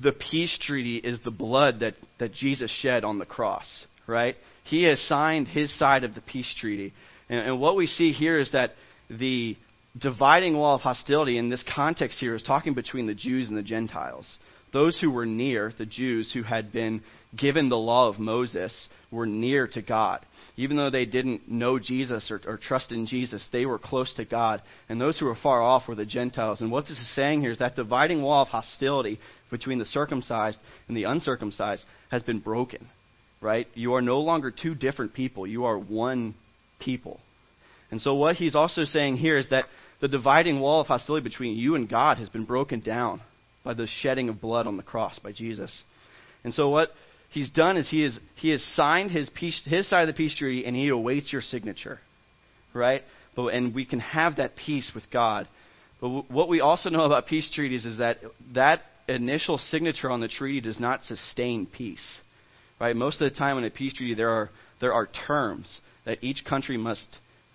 the 0.00 0.12
peace 0.12 0.56
treaty 0.60 0.96
is 0.96 1.20
the 1.24 1.30
blood 1.30 1.80
that, 1.80 1.94
that 2.18 2.32
Jesus 2.32 2.70
shed 2.70 3.04
on 3.04 3.18
the 3.18 3.26
cross, 3.26 3.84
right? 4.06 4.36
He 4.64 4.84
has 4.84 5.00
signed 5.00 5.48
his 5.48 5.76
side 5.78 6.04
of 6.04 6.14
the 6.14 6.20
peace 6.20 6.54
treaty. 6.58 6.92
And, 7.30 7.46
and 7.46 7.60
what 7.60 7.76
we 7.76 7.86
see 7.86 8.12
here 8.12 8.38
is 8.38 8.52
that 8.52 8.72
the 9.08 9.56
dividing 9.98 10.56
wall 10.56 10.74
of 10.74 10.82
hostility 10.82 11.38
in 11.38 11.48
this 11.48 11.64
context 11.74 12.18
here 12.18 12.34
is 12.34 12.42
talking 12.42 12.74
between 12.74 13.06
the 13.06 13.14
Jews 13.14 13.48
and 13.48 13.56
the 13.56 13.62
Gentiles. 13.62 14.38
Those 14.72 15.00
who 15.00 15.10
were 15.10 15.26
near, 15.26 15.72
the 15.78 15.86
Jews 15.86 16.32
who 16.32 16.42
had 16.42 16.70
been 16.72 17.02
given 17.36 17.68
the 17.68 17.76
law 17.76 18.08
of 18.08 18.20
Moses, 18.20 18.88
were 19.10 19.26
near 19.26 19.66
to 19.68 19.82
God. 19.82 20.24
Even 20.56 20.76
though 20.76 20.90
they 20.90 21.06
didn't 21.06 21.48
know 21.48 21.80
Jesus 21.80 22.30
or, 22.30 22.40
or, 22.46 22.56
trust 22.56 22.92
in 22.92 23.06
Jesus, 23.06 23.46
they 23.50 23.66
were 23.66 23.80
close 23.80 24.14
to 24.14 24.24
God. 24.24 24.62
And 24.88 25.00
those 25.00 25.18
who 25.18 25.26
were 25.26 25.36
far 25.42 25.60
off 25.60 25.88
were 25.88 25.96
the 25.96 26.06
Gentiles. 26.06 26.60
And 26.60 26.70
what 26.70 26.84
this 26.84 26.98
is 26.98 27.14
saying 27.16 27.40
here 27.40 27.50
is 27.50 27.58
that 27.58 27.74
dividing 27.74 28.22
wall 28.22 28.42
of 28.42 28.48
hostility 28.48 29.18
between 29.50 29.80
the 29.80 29.84
circumcised 29.84 30.58
and 30.86 30.96
the 30.96 31.04
uncircumcised 31.04 31.84
has 32.10 32.22
been 32.22 32.38
broken. 32.38 32.88
Right? 33.40 33.66
You 33.74 33.94
are 33.94 34.02
no 34.02 34.20
longer 34.20 34.52
two 34.52 34.76
different 34.76 35.14
people. 35.14 35.46
You 35.46 35.64
are 35.64 35.78
one 35.78 36.34
people. 36.80 37.20
And 37.90 38.00
so, 38.00 38.14
what 38.14 38.36
he's 38.36 38.54
also 38.54 38.84
saying 38.84 39.16
here 39.16 39.36
is 39.36 39.48
that 39.50 39.66
the 40.00 40.08
dividing 40.08 40.60
wall 40.60 40.80
of 40.80 40.86
hostility 40.86 41.24
between 41.24 41.56
you 41.56 41.74
and 41.74 41.88
God 41.88 42.18
has 42.18 42.28
been 42.28 42.44
broken 42.44 42.80
down 42.80 43.20
by 43.64 43.74
the 43.74 43.86
shedding 43.86 44.28
of 44.28 44.40
blood 44.40 44.66
on 44.66 44.76
the 44.76 44.82
cross 44.82 45.18
by 45.18 45.32
Jesus. 45.32 45.82
And 46.44 46.54
so, 46.54 46.70
what 46.70 46.90
he's 47.30 47.50
done 47.50 47.76
is 47.76 47.90
he, 47.90 48.04
is, 48.04 48.18
he 48.36 48.50
has 48.50 48.62
signed 48.74 49.10
his, 49.10 49.30
peace, 49.30 49.60
his 49.64 49.88
side 49.88 50.02
of 50.02 50.08
the 50.08 50.14
peace 50.14 50.36
treaty 50.36 50.64
and 50.66 50.76
he 50.76 50.88
awaits 50.88 51.32
your 51.32 51.42
signature. 51.42 52.00
Right? 52.72 53.02
But, 53.34 53.48
and 53.48 53.74
we 53.74 53.84
can 53.84 54.00
have 54.00 54.36
that 54.36 54.56
peace 54.56 54.92
with 54.94 55.04
God. 55.12 55.48
But 56.00 56.06
w- 56.06 56.24
what 56.28 56.48
we 56.48 56.60
also 56.60 56.88
know 56.88 57.04
about 57.04 57.26
peace 57.26 57.50
treaties 57.52 57.84
is 57.84 57.98
that 57.98 58.18
that 58.54 58.82
initial 59.08 59.58
signature 59.58 60.10
on 60.10 60.20
the 60.20 60.28
treaty 60.28 60.60
does 60.60 60.78
not 60.78 61.04
sustain 61.04 61.66
peace. 61.66 62.20
Right? 62.80 62.94
Most 62.94 63.20
of 63.20 63.30
the 63.30 63.36
time 63.36 63.58
in 63.58 63.64
a 63.64 63.70
peace 63.70 63.94
treaty, 63.94 64.14
there 64.14 64.30
are, 64.30 64.50
there 64.80 64.94
are 64.94 65.08
terms 65.26 65.80
that 66.04 66.18
each 66.22 66.44
country 66.44 66.76
must, 66.76 67.06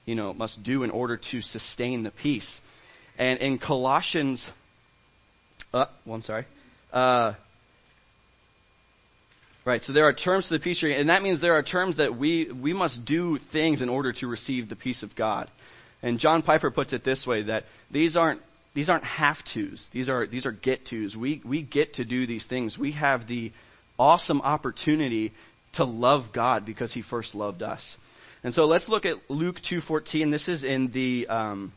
you 0.06 0.16
know, 0.16 0.34
must 0.34 0.64
do 0.64 0.84
in 0.84 0.92
order 0.92 1.20
to 1.32 1.42
sustain 1.42 2.04
the 2.04 2.12
peace. 2.12 2.60
And 3.18 3.40
in 3.40 3.58
Colossians, 3.58 4.46
uh, 5.74 5.86
well, 6.06 6.16
I'm 6.16 6.24
sorry. 6.24 6.46
Uh, 6.92 7.34
right, 9.66 9.82
so 9.82 9.94
there 9.94 10.06
are 10.06 10.14
terms 10.14 10.48
to 10.48 10.58
the 10.58 10.60
peace 10.60 10.80
treaty, 10.80 11.00
and 11.00 11.10
that 11.10 11.22
means 11.22 11.42
there 11.42 11.58
are 11.58 11.64
terms 11.64 11.98
that 11.98 12.18
we, 12.18 12.52
we 12.52 12.74
must 12.74 13.06
do 13.06 13.38
things 13.52 13.82
in 13.82 13.90
order 13.90 14.14
to 14.14 14.28
receive 14.28 14.70
the 14.70 14.76
peace 14.76 15.04
of 15.04 15.16
God. 15.16 15.50
And 16.02 16.20
John 16.20 16.44
Piper 16.44 16.72
puts 16.72 16.94
it 16.94 17.04
this 17.04 17.26
way 17.28 17.44
that 17.44 17.64
these 17.92 18.16
aren't 18.16 18.42
these 18.76 18.90
aren't 18.90 19.06
have 19.06 19.38
tos. 19.54 19.88
These 19.94 20.10
are 20.10 20.28
these 20.28 20.46
are 20.46 20.52
get 20.52 20.86
tos. 20.86 21.16
We 21.16 21.42
we 21.46 21.64
get 21.64 21.96
to 21.96 22.06
do 22.06 22.28
these 22.28 22.46
things. 22.46 22.78
We 22.78 22.92
have 22.92 23.28
the 23.28 23.52
awesome 23.98 24.42
opportunity 24.42 25.32
to 25.76 25.86
love 25.86 26.26
God 26.34 26.66
because 26.66 26.94
He 26.94 27.02
first 27.02 27.34
loved 27.34 27.64
us. 27.64 27.96
And 28.46 28.54
so 28.54 28.66
let's 28.66 28.88
look 28.88 29.06
at 29.06 29.16
Luke 29.28 29.56
2:14. 29.68 30.30
This 30.30 30.48
is 30.48 30.64
in 30.64 30.92
the 30.92 31.26
um, 31.28 31.74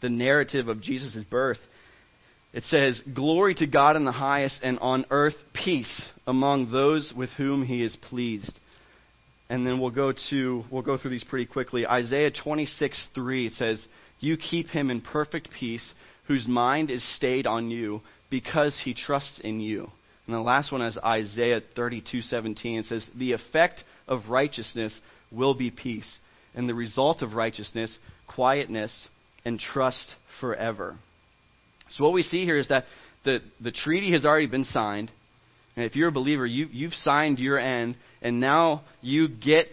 the 0.00 0.08
narrative 0.08 0.68
of 0.68 0.80
Jesus' 0.80 1.22
birth. 1.22 1.58
It 2.54 2.64
says, 2.64 2.98
"Glory 3.12 3.54
to 3.56 3.66
God 3.66 3.96
in 3.96 4.06
the 4.06 4.10
highest, 4.10 4.60
and 4.62 4.78
on 4.78 5.04
earth 5.10 5.36
peace 5.52 6.08
among 6.26 6.72
those 6.72 7.12
with 7.14 7.28
whom 7.32 7.66
He 7.66 7.82
is 7.82 7.94
pleased." 8.08 8.58
And 9.50 9.66
then 9.66 9.80
we'll 9.80 9.90
go 9.90 10.14
to 10.30 10.64
we'll 10.70 10.80
go 10.80 10.96
through 10.96 11.10
these 11.10 11.24
pretty 11.24 11.44
quickly. 11.44 11.86
Isaiah 11.86 12.30
26:3 12.30 13.48
it 13.48 13.52
says, 13.52 13.86
"You 14.18 14.38
keep 14.38 14.70
him 14.70 14.90
in 14.90 15.02
perfect 15.02 15.50
peace, 15.50 15.92
whose 16.24 16.48
mind 16.48 16.90
is 16.90 17.04
stayed 17.16 17.46
on 17.46 17.70
you, 17.70 18.00
because 18.30 18.80
he 18.82 18.94
trusts 18.94 19.40
in 19.40 19.60
you." 19.60 19.92
And 20.26 20.34
the 20.34 20.40
last 20.40 20.72
one 20.72 20.80
is 20.80 20.96
Isaiah 20.96 21.60
32:17. 21.60 22.78
It 22.78 22.86
says, 22.86 23.06
"The 23.14 23.32
effect 23.32 23.84
of 24.08 24.30
righteousness 24.30 24.98
will 25.32 25.54
be 25.54 25.70
peace, 25.70 26.18
and 26.54 26.68
the 26.68 26.74
result 26.74 27.22
of 27.22 27.34
righteousness, 27.34 27.96
quietness, 28.26 29.08
and 29.44 29.58
trust 29.58 30.14
forever. 30.40 30.96
So, 31.90 32.04
what 32.04 32.12
we 32.12 32.22
see 32.22 32.44
here 32.44 32.58
is 32.58 32.68
that 32.68 32.84
the, 33.24 33.40
the 33.60 33.72
treaty 33.72 34.12
has 34.12 34.24
already 34.24 34.46
been 34.46 34.64
signed, 34.64 35.10
And 35.76 35.84
if 35.84 35.96
you're 35.96 36.08
a 36.08 36.12
believer, 36.12 36.46
you, 36.46 36.68
you've 36.70 36.94
signed 36.94 37.38
your 37.38 37.58
end, 37.58 37.96
and 38.20 38.40
now 38.40 38.82
you 39.00 39.28
get 39.28 39.66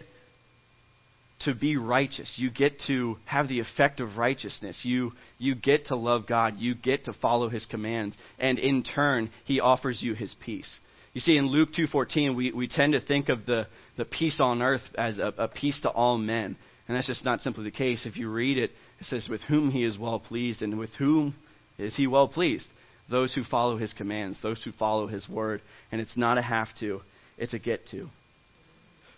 to 1.42 1.56
be 1.56 1.78
righteous. 1.78 2.34
You 2.36 2.51
get 2.51 2.82
to 2.88 3.18
have 3.25 3.48
the 3.48 3.60
effect 3.60 4.01
of 4.01 4.18
righteousness. 4.18 4.80
You, 4.84 5.13
you 5.38 5.56
get 5.56 5.86
to 5.86 5.96
love 5.96 6.28
God. 6.28 6.56
You 6.58 6.75
get 6.75 7.06
to 7.06 7.13
follow 7.13 7.48
His 7.48 7.66
commands. 7.66 8.18
And 8.38 8.60
in 8.60 8.84
turn, 8.84 9.30
He 9.46 9.60
offers 9.60 10.01
you 10.01 10.13
His 10.13 10.36
peace. 10.44 10.80
You 11.13 11.22
see, 11.22 11.38
in 11.38 11.48
Luke 11.48 11.70
2.14, 11.78 12.36
we, 12.36 12.51
we 12.51 12.68
tend 12.68 12.94
to 12.94 13.01
think 13.01 13.30
of 13.30 13.46
the, 13.46 13.68
the 13.98 14.06
peace 14.06 14.39
on 14.39 14.62
earth 14.62 14.82
as 14.96 15.20
a, 15.20 15.34
a 15.38 15.48
peace 15.48 15.80
to 15.82 15.89
all 15.89 16.18
men. 16.18 16.56
And 16.88 16.98
that's 16.98 17.08
just 17.08 17.25
not 17.25 17.42
simply 17.42 17.63
the 17.63 17.72
case. 17.72 18.06
If 18.06 18.18
you 18.18 18.30
read 18.32 18.58
it, 18.58 18.72
it 19.00 19.06
says, 19.06 19.28
with 19.30 19.42
whom 19.42 19.72
He 19.72 19.84
is 19.84 19.98
well 19.98 20.20
pleased. 20.20 20.62
And 20.62 20.78
with 20.78 20.92
whom 20.98 21.36
is 21.78 21.96
He 21.96 22.08
well 22.08 22.28
pleased? 22.28 22.68
Those 23.10 23.34
who 23.34 23.44
follow 23.44 23.78
His 23.78 23.94
commands, 23.94 24.38
those 24.42 24.62
who 24.63 24.72
follow 24.72 25.08
His 25.08 25.28
word. 25.28 25.62
And 25.92 26.00
it's 26.00 26.18
not 26.18 26.38
a 26.38 26.42
have 26.42 26.70
to, 26.80 27.01
it's 27.38 27.54
a 27.54 27.60
get 27.60 27.88
to. 27.89 28.10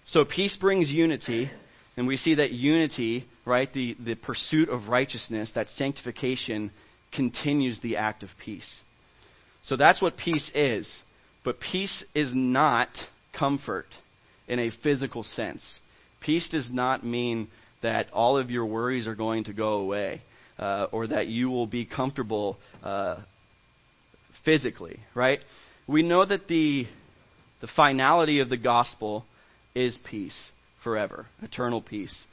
So 0.06 0.26
peace 0.26 0.58
brings 0.60 0.90
unity 0.90 1.52
and 1.98 2.08
we 2.08 2.18
see 2.18 2.36
that 2.36 2.52
unity, 2.52 3.28
right, 3.46 3.72
the, 3.74 3.96
the 4.04 4.16
pursuit 4.16 4.70
of 4.70 4.88
righteousness, 4.88 5.52
that 5.56 5.68
sanctification, 5.70 6.72
continues 7.14 7.80
the 7.82 7.98
act 7.98 8.24
of 8.24 8.30
peace. 8.44 8.80
So 9.64 9.76
that's 9.76 10.02
what 10.02 10.18
peace 10.18 10.50
is. 10.56 10.90
But 11.44 11.60
peace 11.60 12.04
is 12.14 12.32
not 12.34 12.90
comfort 13.38 13.88
in 14.48 14.60
a 14.60 14.72
physical 14.84 15.24
sense. 15.24 15.80
Peace 16.22 16.48
does 16.50 16.70
not 16.72 17.06
mean 17.06 17.48
that 17.82 18.12
all 18.12 18.38
of 18.38 18.52
your 18.52 18.66
worries 18.66 19.08
are 19.08 19.16
going 19.16 19.46
to 19.46 19.54
go 19.54 19.74
away 19.74 20.22
uh, 20.60 20.88
or 20.92 21.08
that 21.08 21.28
you 21.28 21.50
will 21.50 21.68
be 21.68 21.86
comfortable 21.86 22.58
uh, 22.84 23.18
physically, 24.46 25.00
right? 25.16 25.40
We 25.88 26.04
know 26.04 26.24
that 26.26 26.48
the, 26.48 26.86
the 27.62 27.68
finality 27.76 28.40
of 28.40 28.50
the 28.50 28.58
gospel 28.58 29.26
is 29.74 29.98
peace 30.10 30.52
forever, 30.84 31.26
eternal 31.42 31.82
peace. 31.82 32.26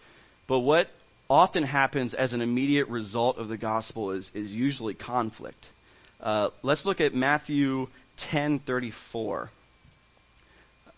But 0.47 0.61
what 0.61 0.89
often 1.31 1.63
happens 1.63 2.15
as 2.15 2.33
an 2.33 2.41
immediate 2.41 2.89
result 2.89 3.39
of 3.39 3.49
the 3.49 3.57
gospel 3.57 4.13
is, 4.13 4.31
is 4.35 4.51
usually 4.51 4.95
conflict. 4.95 5.65
Uh, 6.21 6.51
let's 6.63 6.85
look 6.85 7.01
at 7.01 7.15
Matthew 7.15 7.87
10:34. 8.33 9.51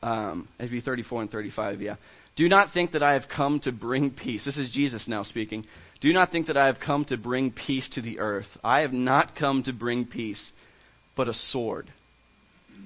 Um, 0.03 0.49
maybe 0.59 0.81
34 0.81 1.23
and 1.23 1.31
35, 1.31 1.83
yeah. 1.83 1.97
Do 2.37 2.49
not 2.49 2.73
think 2.73 2.93
that 2.93 3.03
I 3.03 3.12
have 3.12 3.25
come 3.29 3.61
to 3.61 3.73
bring 3.73 4.11
peace. 4.11 4.45
This 4.45 4.57
is 4.57 4.71
Jesus 4.71 5.07
now 5.07 5.25
speaking. 5.25 5.67
Do 6.00 6.12
not 6.12 6.33
think 6.33 6.47
that 6.47 6.57
I 6.57 6.67
have 6.67 6.81
come 6.81 7.05
to 7.07 7.19
bring 7.19 7.53
peace 7.53 7.89
to 7.91 8.00
the 8.00 8.21
earth. 8.21 8.47
I 8.65 8.81
have 8.81 8.95
not 8.95 9.37
come 9.37 9.62
to 9.65 9.73
bring 9.73 10.07
peace, 10.07 10.53
but 11.17 11.29
a 11.29 11.35
sword. 11.35 11.93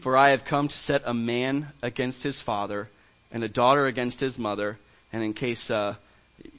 For 0.03 0.17
I 0.17 0.31
have 0.31 0.41
come 0.49 0.67
to 0.69 0.75
set 0.75 1.03
a 1.05 1.15
man 1.15 1.69
against 1.83 2.23
his 2.23 2.43
father, 2.45 2.89
and 3.31 3.45
a 3.45 3.49
daughter 3.49 3.87
against 3.87 4.19
his 4.19 4.37
mother, 4.37 4.79
and 5.13 5.23
in 5.23 5.35
case 5.35 5.71
uh, 5.71 5.95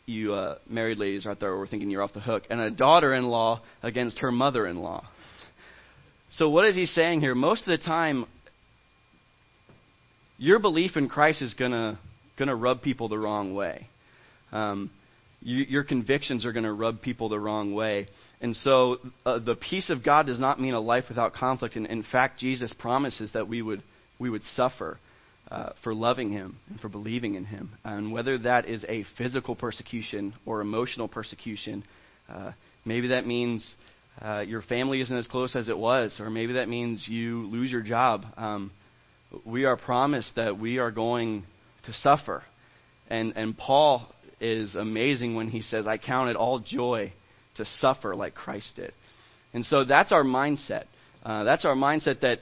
you 0.05 0.33
uh, 0.33 0.57
married 0.69 0.97
ladies 0.97 1.27
out 1.27 1.41
there 1.41 1.55
were 1.55 1.67
thinking 1.67 1.89
you're 1.89 2.01
off 2.01 2.13
the 2.13 2.21
hook, 2.21 2.43
and 2.49 2.61
a 2.61 2.71
daughter-in-law 2.71 3.61
against 3.83 4.19
her 4.19 4.31
mother-in-law. 4.31 5.05
So 6.31 6.49
what 6.49 6.65
is 6.65 6.75
he 6.75 6.85
saying 6.85 7.21
here? 7.21 7.35
Most 7.35 7.61
of 7.61 7.67
the 7.67 7.83
time, 7.83 8.25
your 10.37 10.59
belief 10.59 10.97
in 10.97 11.07
Christ 11.07 11.41
is 11.41 11.53
gonna 11.53 11.99
gonna 12.37 12.55
rub 12.55 12.81
people 12.81 13.07
the 13.07 13.17
wrong 13.17 13.53
way. 13.53 13.87
Um, 14.51 14.91
you, 15.45 15.63
your 15.69 15.83
convictions 15.83 16.43
are 16.43 16.51
going 16.51 16.63
to 16.63 16.73
rub 16.73 17.01
people 17.01 17.29
the 17.29 17.39
wrong 17.39 17.73
way. 17.73 18.07
And 18.41 18.55
so 18.55 18.97
uh, 19.25 19.39
the 19.39 19.55
peace 19.55 19.89
of 19.89 20.03
God 20.03 20.25
does 20.25 20.39
not 20.39 20.59
mean 20.59 20.73
a 20.73 20.79
life 20.79 21.05
without 21.07 21.33
conflict. 21.33 21.75
And 21.75 21.85
in 21.85 22.03
fact, 22.03 22.39
Jesus 22.39 22.73
promises 22.77 23.31
that 23.33 23.47
we 23.47 23.61
would, 23.61 23.83
we 24.19 24.29
would 24.29 24.43
suffer 24.55 24.99
uh, 25.51 25.69
for 25.83 25.93
loving 25.93 26.31
him 26.31 26.57
and 26.67 26.79
for 26.79 26.89
believing 26.89 27.35
in 27.35 27.45
him. 27.45 27.71
And 27.83 28.11
whether 28.11 28.39
that 28.39 28.67
is 28.67 28.83
a 28.89 29.05
physical 29.17 29.55
persecution 29.55 30.33
or 30.47 30.61
emotional 30.61 31.07
persecution, 31.07 31.83
uh, 32.27 32.53
maybe 32.83 33.09
that 33.09 33.27
means 33.27 33.75
uh, 34.21 34.39
your 34.47 34.61
family 34.61 35.01
isn't 35.01 35.17
as 35.17 35.27
close 35.27 35.55
as 35.55 35.67
it 35.67 35.77
was, 35.77 36.19
or 36.19 36.29
maybe 36.29 36.53
that 36.53 36.69
means 36.69 37.07
you 37.07 37.47
lose 37.47 37.71
your 37.71 37.81
job. 37.81 38.25
Um, 38.37 38.71
we 39.45 39.65
are 39.65 39.75
promised 39.75 40.35
that 40.35 40.57
we 40.57 40.77
are 40.77 40.91
going 40.91 41.43
to 41.85 41.93
suffer. 41.93 42.43
And, 43.09 43.33
and 43.35 43.57
Paul 43.57 44.07
is 44.39 44.75
amazing 44.75 45.35
when 45.35 45.49
he 45.49 45.61
says, 45.61 45.85
I 45.87 45.97
count 45.97 46.29
it 46.29 46.35
all 46.35 46.59
joy 46.59 47.13
to 47.57 47.65
suffer 47.79 48.15
like 48.15 48.35
Christ 48.35 48.73
did. 48.75 48.93
And 49.53 49.65
so 49.65 49.83
that's 49.83 50.11
our 50.11 50.23
mindset. 50.23 50.85
Uh, 51.23 51.43
that's 51.43 51.65
our 51.65 51.75
mindset 51.75 52.21
that 52.21 52.39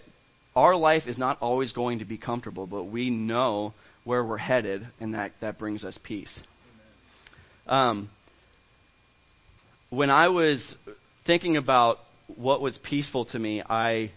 our 0.55 0.75
life 0.75 1.03
is 1.07 1.17
not 1.17 1.41
always 1.41 1.71
going 1.71 1.99
to 1.99 2.05
be 2.05 2.17
comfortable, 2.17 2.67
but 2.67 2.83
we 2.83 3.09
know 3.09 3.73
where 4.03 4.23
we're 4.23 4.37
headed, 4.37 4.87
and 4.99 5.13
that, 5.13 5.31
that 5.41 5.57
brings 5.57 5.83
us 5.83 5.97
peace. 6.03 6.39
Um, 7.65 8.09
when 9.89 10.09
I 10.09 10.27
was 10.29 10.75
thinking 11.25 11.57
about 11.57 11.97
what 12.35 12.61
was 12.61 12.77
peaceful 12.77 13.25
to 13.25 13.39
me, 13.39 13.61
I, 13.61 14.11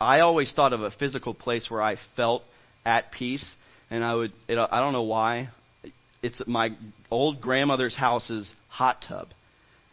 I 0.00 0.20
always 0.20 0.52
thought 0.52 0.72
of 0.72 0.82
a 0.82 0.90
physical 0.90 1.34
place 1.34 1.70
where 1.70 1.82
I 1.82 1.96
felt 2.16 2.42
at 2.84 3.12
peace, 3.12 3.54
and 3.90 4.04
I 4.04 4.14
would, 4.14 4.32
it, 4.48 4.58
I 4.58 4.80
don't 4.80 4.92
know 4.92 5.02
why. 5.02 5.50
It's 6.22 6.40
my 6.46 6.70
old 7.10 7.40
grandmother's 7.40 7.96
house's 7.96 8.50
hot 8.68 9.04
tub, 9.06 9.28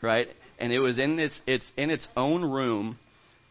right? 0.01 0.27
And 0.59 0.71
it 0.71 0.79
was 0.79 0.97
in 0.99 1.19
its, 1.19 1.39
it's 1.45 1.69
in 1.75 1.89
its 1.89 2.07
own 2.15 2.43
room 2.49 2.97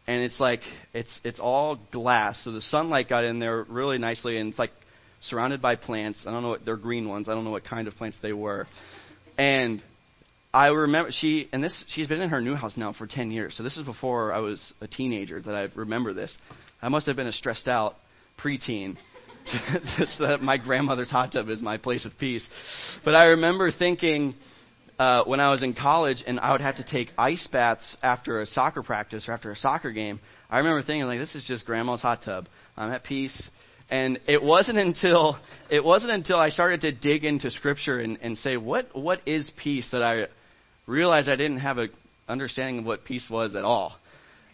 and 0.07 0.21
it's 0.21 0.39
like 0.39 0.61
it's 0.93 1.19
it's 1.23 1.39
all 1.39 1.79
glass, 1.91 2.41
so 2.43 2.51
the 2.51 2.61
sunlight 2.61 3.07
got 3.07 3.23
in 3.23 3.39
there 3.39 3.65
really 3.69 3.97
nicely, 3.97 4.37
and 4.37 4.49
it's 4.49 4.59
like 4.59 4.71
surrounded 5.21 5.61
by 5.61 5.75
plants. 5.75 6.19
I 6.25 6.31
don't 6.31 6.43
know 6.43 6.49
what 6.49 6.65
they're 6.65 6.77
green 6.77 7.07
ones. 7.07 7.29
I 7.29 7.33
don't 7.33 7.45
know 7.45 7.51
what 7.51 7.63
kind 7.63 7.87
of 7.87 7.95
plants 7.95 8.17
they 8.21 8.33
were, 8.33 8.67
and 9.37 9.81
I 10.53 10.67
remember 10.67 11.09
she 11.11 11.49
and 11.51 11.63
this 11.63 11.83
she's 11.87 12.07
been 12.07 12.21
in 12.21 12.29
her 12.29 12.39
new 12.39 12.53
house 12.53 12.77
now 12.77 12.93
for 12.93 13.07
10 13.07 13.31
years. 13.31 13.55
So 13.57 13.63
this 13.63 13.75
is 13.75 13.85
before 13.85 14.31
I 14.31 14.39
was 14.39 14.73
a 14.81 14.87
teenager 14.87 15.41
that 15.41 15.55
I 15.55 15.67
remember 15.75 16.13
this. 16.13 16.37
I 16.81 16.89
must 16.89 17.07
have 17.07 17.15
been 17.15 17.27
a 17.27 17.31
stressed 17.31 17.67
out 17.67 17.95
preteen. 18.39 18.97
this, 19.97 20.15
that 20.19 20.41
my 20.41 20.57
grandmother's 20.57 21.09
hot 21.09 21.33
tub 21.33 21.49
is 21.49 21.61
my 21.61 21.77
place 21.77 22.05
of 22.05 22.11
peace. 22.19 22.47
But 23.03 23.15
I 23.15 23.25
remember 23.25 23.71
thinking 23.71 24.35
uh, 24.99 25.23
when 25.25 25.39
I 25.39 25.49
was 25.49 25.63
in 25.63 25.73
college 25.73 26.23
and 26.25 26.39
I 26.39 26.51
would 26.51 26.61
have 26.61 26.75
to 26.77 26.83
take 26.83 27.09
ice 27.17 27.47
baths 27.51 27.97
after 28.03 28.41
a 28.41 28.45
soccer 28.45 28.83
practice 28.83 29.27
or 29.27 29.33
after 29.33 29.51
a 29.51 29.55
soccer 29.55 29.91
game, 29.91 30.19
I 30.49 30.59
remember 30.59 30.83
thinking 30.83 31.05
like, 31.05 31.19
this 31.19 31.33
is 31.33 31.45
just 31.45 31.65
grandma's 31.65 32.01
hot 32.01 32.19
tub. 32.23 32.47
I'm 32.77 32.91
at 32.91 33.03
peace. 33.03 33.49
And 33.89 34.19
it 34.27 34.41
wasn't 34.41 34.77
until 34.77 35.39
it 35.69 35.83
wasn't 35.83 36.13
until 36.13 36.37
I 36.37 36.49
started 36.49 36.81
to 36.81 36.91
dig 36.91 37.25
into 37.25 37.49
scripture 37.51 37.99
and, 37.99 38.17
and 38.21 38.37
say 38.37 38.55
what 38.55 38.97
what 38.97 39.19
is 39.27 39.51
peace 39.61 39.87
that 39.91 40.01
I 40.01 40.27
realized 40.87 41.29
I 41.29 41.35
didn't 41.35 41.59
have 41.59 41.77
a 41.77 41.87
understanding 42.27 42.79
of 42.79 42.85
what 42.85 43.05
peace 43.05 43.27
was 43.29 43.55
at 43.55 43.63
all. 43.63 43.95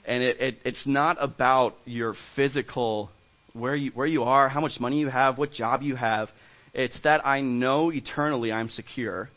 And 0.05 0.23
it, 0.23 0.39
it 0.39 0.57
it's 0.65 0.83
not 0.85 1.17
about 1.19 1.75
your 1.85 2.15
physical 2.35 3.09
where 3.53 3.75
you 3.75 3.91
where 3.93 4.07
you 4.07 4.23
are, 4.23 4.49
how 4.49 4.61
much 4.61 4.79
money 4.79 4.99
you 4.99 5.09
have, 5.09 5.37
what 5.37 5.51
job 5.51 5.81
you 5.81 5.95
have. 5.95 6.29
It's 6.73 6.97
that 7.03 7.25
I 7.25 7.41
know 7.41 7.91
eternally 7.91 8.51
I'm 8.51 8.69
secure 8.69 9.29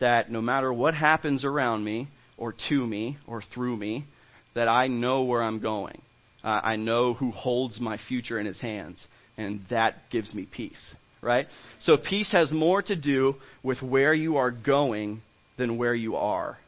that 0.00 0.30
no 0.30 0.40
matter 0.40 0.72
what 0.72 0.94
happens 0.94 1.44
around 1.44 1.84
me, 1.84 2.08
or 2.38 2.54
to 2.70 2.86
me, 2.86 3.18
or 3.26 3.42
through 3.54 3.76
me, 3.76 4.06
that 4.54 4.66
I 4.66 4.86
know 4.88 5.24
where 5.24 5.42
I'm 5.42 5.60
going. 5.60 6.00
Uh, 6.42 6.60
I 6.62 6.76
know 6.76 7.12
who 7.12 7.30
holds 7.30 7.78
my 7.78 7.98
future 8.08 8.38
in 8.38 8.46
his 8.46 8.60
hands, 8.60 9.06
and 9.36 9.60
that 9.68 9.96
gives 10.10 10.34
me 10.34 10.48
peace, 10.50 10.94
right? 11.20 11.46
So 11.80 11.98
peace 11.98 12.32
has 12.32 12.50
more 12.50 12.80
to 12.82 12.96
do 12.96 13.34
with 13.62 13.82
where 13.82 14.14
you 14.14 14.38
are 14.38 14.50
going 14.50 15.20
than 15.60 15.78
where 15.78 15.94
you 15.94 16.16
are. 16.16 16.58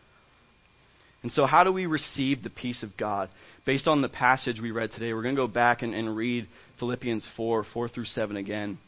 And 1.22 1.32
so, 1.32 1.46
how 1.46 1.64
do 1.64 1.72
we 1.72 1.86
receive 1.86 2.42
the 2.42 2.50
peace 2.50 2.82
of 2.82 2.96
God? 2.96 3.30
Based 3.64 3.86
on 3.86 4.02
the 4.02 4.08
passage 4.08 4.60
we 4.60 4.70
read 4.70 4.90
today, 4.90 5.14
we're 5.14 5.22
going 5.22 5.34
to 5.34 5.40
go 5.40 5.48
back 5.48 5.82
and, 5.82 5.94
and 5.94 6.16
read 6.16 6.46
Philippians 6.78 7.26
4 7.36 7.64
4 7.72 7.88
through 7.88 8.04
7 8.04 8.36
again. 8.36 8.78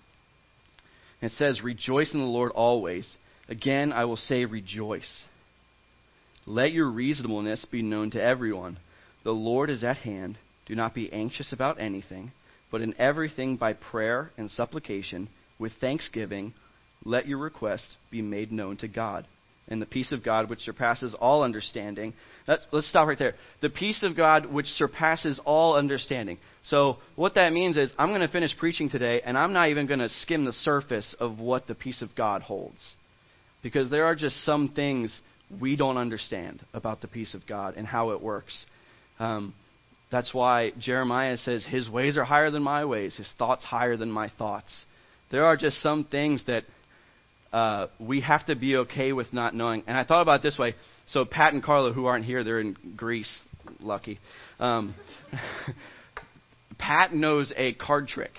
It 1.23 1.33
says, 1.33 1.63
Rejoice 1.63 2.13
in 2.13 2.21
the 2.21 2.27
Lord 2.27 2.53
always. 2.53 3.17
Again, 3.49 3.93
I 3.93 4.05
will 4.05 4.17
say, 4.17 4.45
rejoice. 4.45 5.25
Let 6.47 6.73
your 6.73 6.91
reasonableness 6.91 7.65
be 7.71 7.83
known 7.83 8.11
to 8.13 8.23
everyone. 8.23 8.79
The 9.23 9.33
Lord 9.33 9.71
is 9.71 9.85
at 9.85 9.99
hand. 9.99 10.39
Do 10.67 10.75
not 10.75 10.95
be 10.95 11.13
anxious 11.13 11.53
about 11.53 11.81
anything, 11.81 12.33
but 12.71 12.81
in 12.81 12.95
everything 12.99 13.57
by 13.57 13.75
prayer 13.75 14.33
and 14.37 14.51
supplication, 14.51 15.29
with 15.59 15.73
thanksgiving, 15.81 16.53
let 17.05 17.27
your 17.29 17.39
requests 17.39 17.97
be 18.11 18.23
made 18.23 18.51
known 18.51 18.77
to 18.79 18.89
God. 18.89 19.27
And 19.69 19.81
the 19.81 19.87
peace 19.87 20.13
of 20.13 20.23
God, 20.23 20.51
which 20.51 20.61
surpasses 20.61 21.15
all 21.19 21.43
understanding. 21.43 22.13
let's 22.47 22.89
stop 22.89 23.09
right 23.09 23.19
there. 23.19 23.35
The 23.63 23.71
peace 23.71 24.03
of 24.03 24.15
God, 24.15 24.53
which 24.53 24.67
surpasses 24.67 25.41
all 25.45 25.75
understanding. 25.75 26.37
So, 26.65 26.99
what 27.17 27.37
that 27.37 27.53
means 27.53 27.79
is, 27.79 27.91
I'm 27.99 28.11
going 28.11 28.21
to 28.21 28.29
finish 28.29 28.55
preaching 28.59 28.91
today, 28.91 29.23
and 29.25 29.39
I'm 29.39 29.55
not 29.55 29.71
even 29.71 29.87
going 29.87 30.01
to 30.01 30.11
skim 30.11 30.45
the 30.45 30.53
surface 30.53 31.15
of 31.19 31.39
what 31.39 31.67
the 31.67 31.75
peace 31.75 32.03
of 32.03 32.15
God 32.15 32.43
holds. 32.43 32.97
Because 33.63 33.89
there 33.91 34.05
are 34.05 34.15
just 34.15 34.45
some 34.45 34.69
things 34.69 35.19
we 35.61 35.77
don't 35.77 35.97
understand 35.97 36.61
about 36.75 37.01
the 37.01 37.09
peace 37.09 37.33
of 37.33 37.47
God 37.47 37.75
and 37.77 37.87
how 37.87 38.11
it 38.11 38.21
works. 38.21 38.67
Um, 39.19 39.55
That's 40.11 40.35
why 40.35 40.73
Jeremiah 40.79 41.39
says, 41.39 41.65
His 41.65 41.89
ways 41.89 42.19
are 42.19 42.25
higher 42.25 42.51
than 42.51 42.63
my 42.63 42.85
ways, 42.85 43.17
His 43.17 43.33
thoughts 43.39 43.65
higher 43.65 43.97
than 43.97 44.11
my 44.11 44.31
thoughts. 44.37 44.85
There 45.31 45.47
are 45.47 45.57
just 45.57 45.83
some 45.83 46.05
things 46.05 46.45
that 46.47 46.65
uh, 47.55 47.87
we 48.01 48.21
have 48.21 48.45
to 48.47 48.57
be 48.57 48.75
okay 48.79 49.13
with 49.13 49.33
not 49.33 49.55
knowing. 49.55 49.85
And 49.87 49.97
I 49.97 50.03
thought 50.03 50.23
about 50.23 50.43
this 50.43 50.59
way. 50.59 50.75
So 51.07 51.25
Pat 51.25 51.55
and 51.55 51.63
Carla, 51.63 51.93
who 51.93 52.07
aren't 52.07 52.25
here, 52.25 52.43
they're 52.43 52.59
in 52.59 52.77
Greece. 52.97 53.43
Lucky. 53.79 54.19
Um, 54.59 54.97
Pat 56.79 57.15
knows 57.15 57.53
a 57.57 57.73
card 57.75 58.09
trick, 58.09 58.33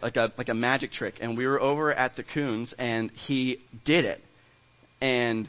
like 0.00 0.14
a 0.14 0.32
like 0.38 0.48
a 0.48 0.54
magic 0.54 0.92
trick, 0.92 1.14
and 1.20 1.36
we 1.36 1.44
were 1.44 1.60
over 1.60 1.92
at 1.92 2.14
the 2.14 2.22
Coons, 2.22 2.72
and 2.78 3.10
he 3.10 3.58
did 3.84 4.04
it, 4.04 4.20
and 5.00 5.48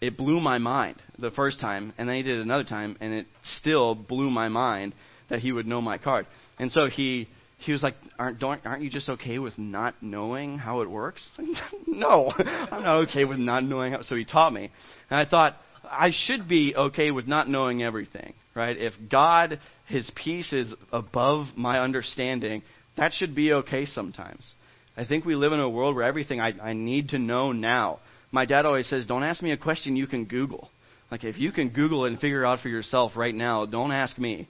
it 0.00 0.16
blew 0.16 0.40
my 0.40 0.56
mind 0.56 0.96
the 1.18 1.30
first 1.30 1.60
time, 1.60 1.92
and 1.98 2.08
then 2.08 2.16
he 2.16 2.22
did 2.22 2.38
it 2.38 2.42
another 2.42 2.64
time, 2.64 2.96
and 3.00 3.12
it 3.12 3.26
still 3.44 3.94
blew 3.94 4.30
my 4.30 4.48
mind 4.48 4.94
that 5.28 5.40
he 5.40 5.52
would 5.52 5.66
know 5.66 5.82
my 5.82 5.98
card. 5.98 6.26
And 6.58 6.72
so 6.72 6.86
he 6.86 7.28
he 7.58 7.72
was 7.72 7.82
like, 7.82 7.94
aren't, 8.18 8.42
aren't 8.42 8.82
you 8.82 8.90
just 8.90 9.08
okay 9.08 9.38
with 9.38 9.58
not 9.58 9.96
knowing 10.00 10.58
how 10.58 10.80
it 10.80 10.90
works? 10.90 11.28
no, 11.86 12.32
I'm 12.36 12.82
not 12.84 12.96
okay 13.08 13.24
with 13.24 13.38
not 13.38 13.64
knowing 13.64 13.92
how. 13.92 14.02
So 14.02 14.14
he 14.14 14.24
taught 14.24 14.52
me. 14.52 14.70
And 15.10 15.18
I 15.18 15.28
thought, 15.28 15.56
I 15.84 16.12
should 16.12 16.48
be 16.48 16.74
okay 16.76 17.10
with 17.10 17.26
not 17.26 17.48
knowing 17.48 17.82
everything, 17.82 18.34
right? 18.54 18.76
If 18.76 18.94
God, 19.10 19.58
His 19.86 20.10
peace 20.14 20.52
is 20.52 20.72
above 20.92 21.48
my 21.56 21.80
understanding, 21.80 22.62
that 22.96 23.12
should 23.12 23.34
be 23.34 23.52
okay 23.52 23.86
sometimes. 23.86 24.52
I 24.96 25.04
think 25.04 25.24
we 25.24 25.34
live 25.34 25.52
in 25.52 25.60
a 25.60 25.68
world 25.68 25.96
where 25.96 26.04
everything 26.04 26.40
I, 26.40 26.52
I 26.60 26.72
need 26.74 27.10
to 27.10 27.18
know 27.18 27.52
now. 27.52 28.00
My 28.30 28.46
dad 28.46 28.66
always 28.66 28.88
says, 28.88 29.06
don't 29.06 29.22
ask 29.22 29.42
me 29.42 29.52
a 29.52 29.56
question 29.56 29.96
you 29.96 30.06
can 30.06 30.26
Google. 30.26 30.70
Like, 31.10 31.24
if 31.24 31.38
you 31.38 31.52
can 31.52 31.70
Google 31.70 32.04
it 32.04 32.08
and 32.08 32.20
figure 32.20 32.44
it 32.44 32.46
out 32.46 32.60
for 32.60 32.68
yourself 32.68 33.12
right 33.16 33.34
now, 33.34 33.64
don't 33.64 33.92
ask 33.92 34.18
me. 34.18 34.48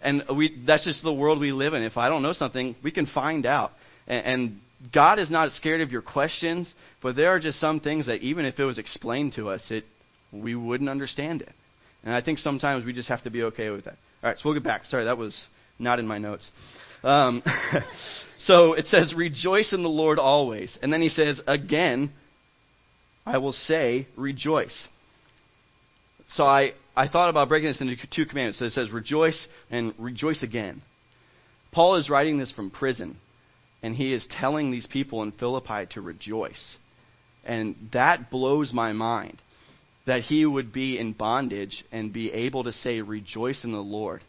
And 0.00 0.24
we, 0.36 0.62
that's 0.66 0.84
just 0.84 1.02
the 1.02 1.12
world 1.12 1.40
we 1.40 1.52
live 1.52 1.74
in. 1.74 1.82
If 1.82 1.96
I 1.96 2.08
don't 2.08 2.22
know 2.22 2.32
something, 2.32 2.76
we 2.82 2.90
can 2.90 3.06
find 3.06 3.46
out. 3.46 3.72
And, 4.06 4.26
and 4.26 4.60
God 4.92 5.18
is 5.18 5.30
not 5.30 5.50
scared 5.52 5.80
of 5.80 5.90
your 5.90 6.02
questions, 6.02 6.72
but 7.02 7.16
there 7.16 7.30
are 7.30 7.38
just 7.38 7.60
some 7.60 7.80
things 7.80 8.06
that 8.06 8.20
even 8.22 8.44
if 8.44 8.58
it 8.58 8.64
was 8.64 8.78
explained 8.78 9.34
to 9.34 9.48
us, 9.48 9.62
it 9.70 9.84
we 10.32 10.54
wouldn't 10.54 10.88
understand 10.88 11.42
it. 11.42 11.52
And 12.02 12.14
I 12.14 12.22
think 12.22 12.38
sometimes 12.38 12.84
we 12.84 12.92
just 12.92 13.08
have 13.08 13.22
to 13.22 13.30
be 13.30 13.42
okay 13.44 13.70
with 13.70 13.84
that. 13.84 13.96
All 14.22 14.30
right, 14.30 14.36
so 14.36 14.42
we'll 14.44 14.54
get 14.54 14.64
back. 14.64 14.86
Sorry, 14.86 15.04
that 15.04 15.18
was 15.18 15.46
not 15.78 15.98
in 15.98 16.06
my 16.06 16.18
notes. 16.18 16.50
Um, 17.02 17.42
so 18.38 18.72
it 18.72 18.86
says, 18.86 19.14
Rejoice 19.16 19.72
in 19.72 19.82
the 19.82 19.88
Lord 19.88 20.18
always. 20.18 20.76
And 20.82 20.92
then 20.92 21.02
he 21.02 21.08
says, 21.08 21.40
Again, 21.46 22.12
I 23.26 23.38
will 23.38 23.52
say, 23.52 24.08
Rejoice. 24.16 24.88
So 26.28 26.44
I, 26.44 26.72
I 26.96 27.08
thought 27.08 27.28
about 27.28 27.48
breaking 27.48 27.68
this 27.68 27.80
into 27.80 27.96
two 28.10 28.26
commandments. 28.26 28.58
So 28.58 28.66
it 28.66 28.72
says, 28.72 28.90
rejoice 28.90 29.46
and 29.70 29.94
rejoice 29.98 30.42
again. 30.42 30.82
Paul 31.72 31.96
is 31.96 32.10
writing 32.10 32.38
this 32.38 32.52
from 32.52 32.70
prison, 32.70 33.16
and 33.82 33.94
he 33.94 34.12
is 34.12 34.26
telling 34.30 34.70
these 34.70 34.86
people 34.86 35.22
in 35.22 35.32
Philippi 35.32 35.86
to 35.90 36.00
rejoice. 36.00 36.76
And 37.44 37.74
that 37.92 38.30
blows 38.30 38.72
my 38.72 38.92
mind 38.92 39.38
that 40.06 40.22
he 40.22 40.44
would 40.44 40.72
be 40.72 40.98
in 40.98 41.12
bondage 41.12 41.84
and 41.92 42.12
be 42.12 42.30
able 42.32 42.64
to 42.64 42.72
say, 42.72 43.00
rejoice 43.00 43.64
in 43.64 43.72
the 43.72 43.78
Lord. 43.78 44.20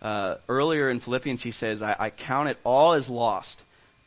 Uh, 0.00 0.36
earlier 0.48 0.90
in 0.90 1.00
Philippians, 1.00 1.42
he 1.42 1.52
says, 1.52 1.82
I, 1.82 1.96
I 1.98 2.10
count 2.10 2.48
it 2.48 2.58
all 2.64 2.92
as 2.92 3.08
lost 3.08 3.62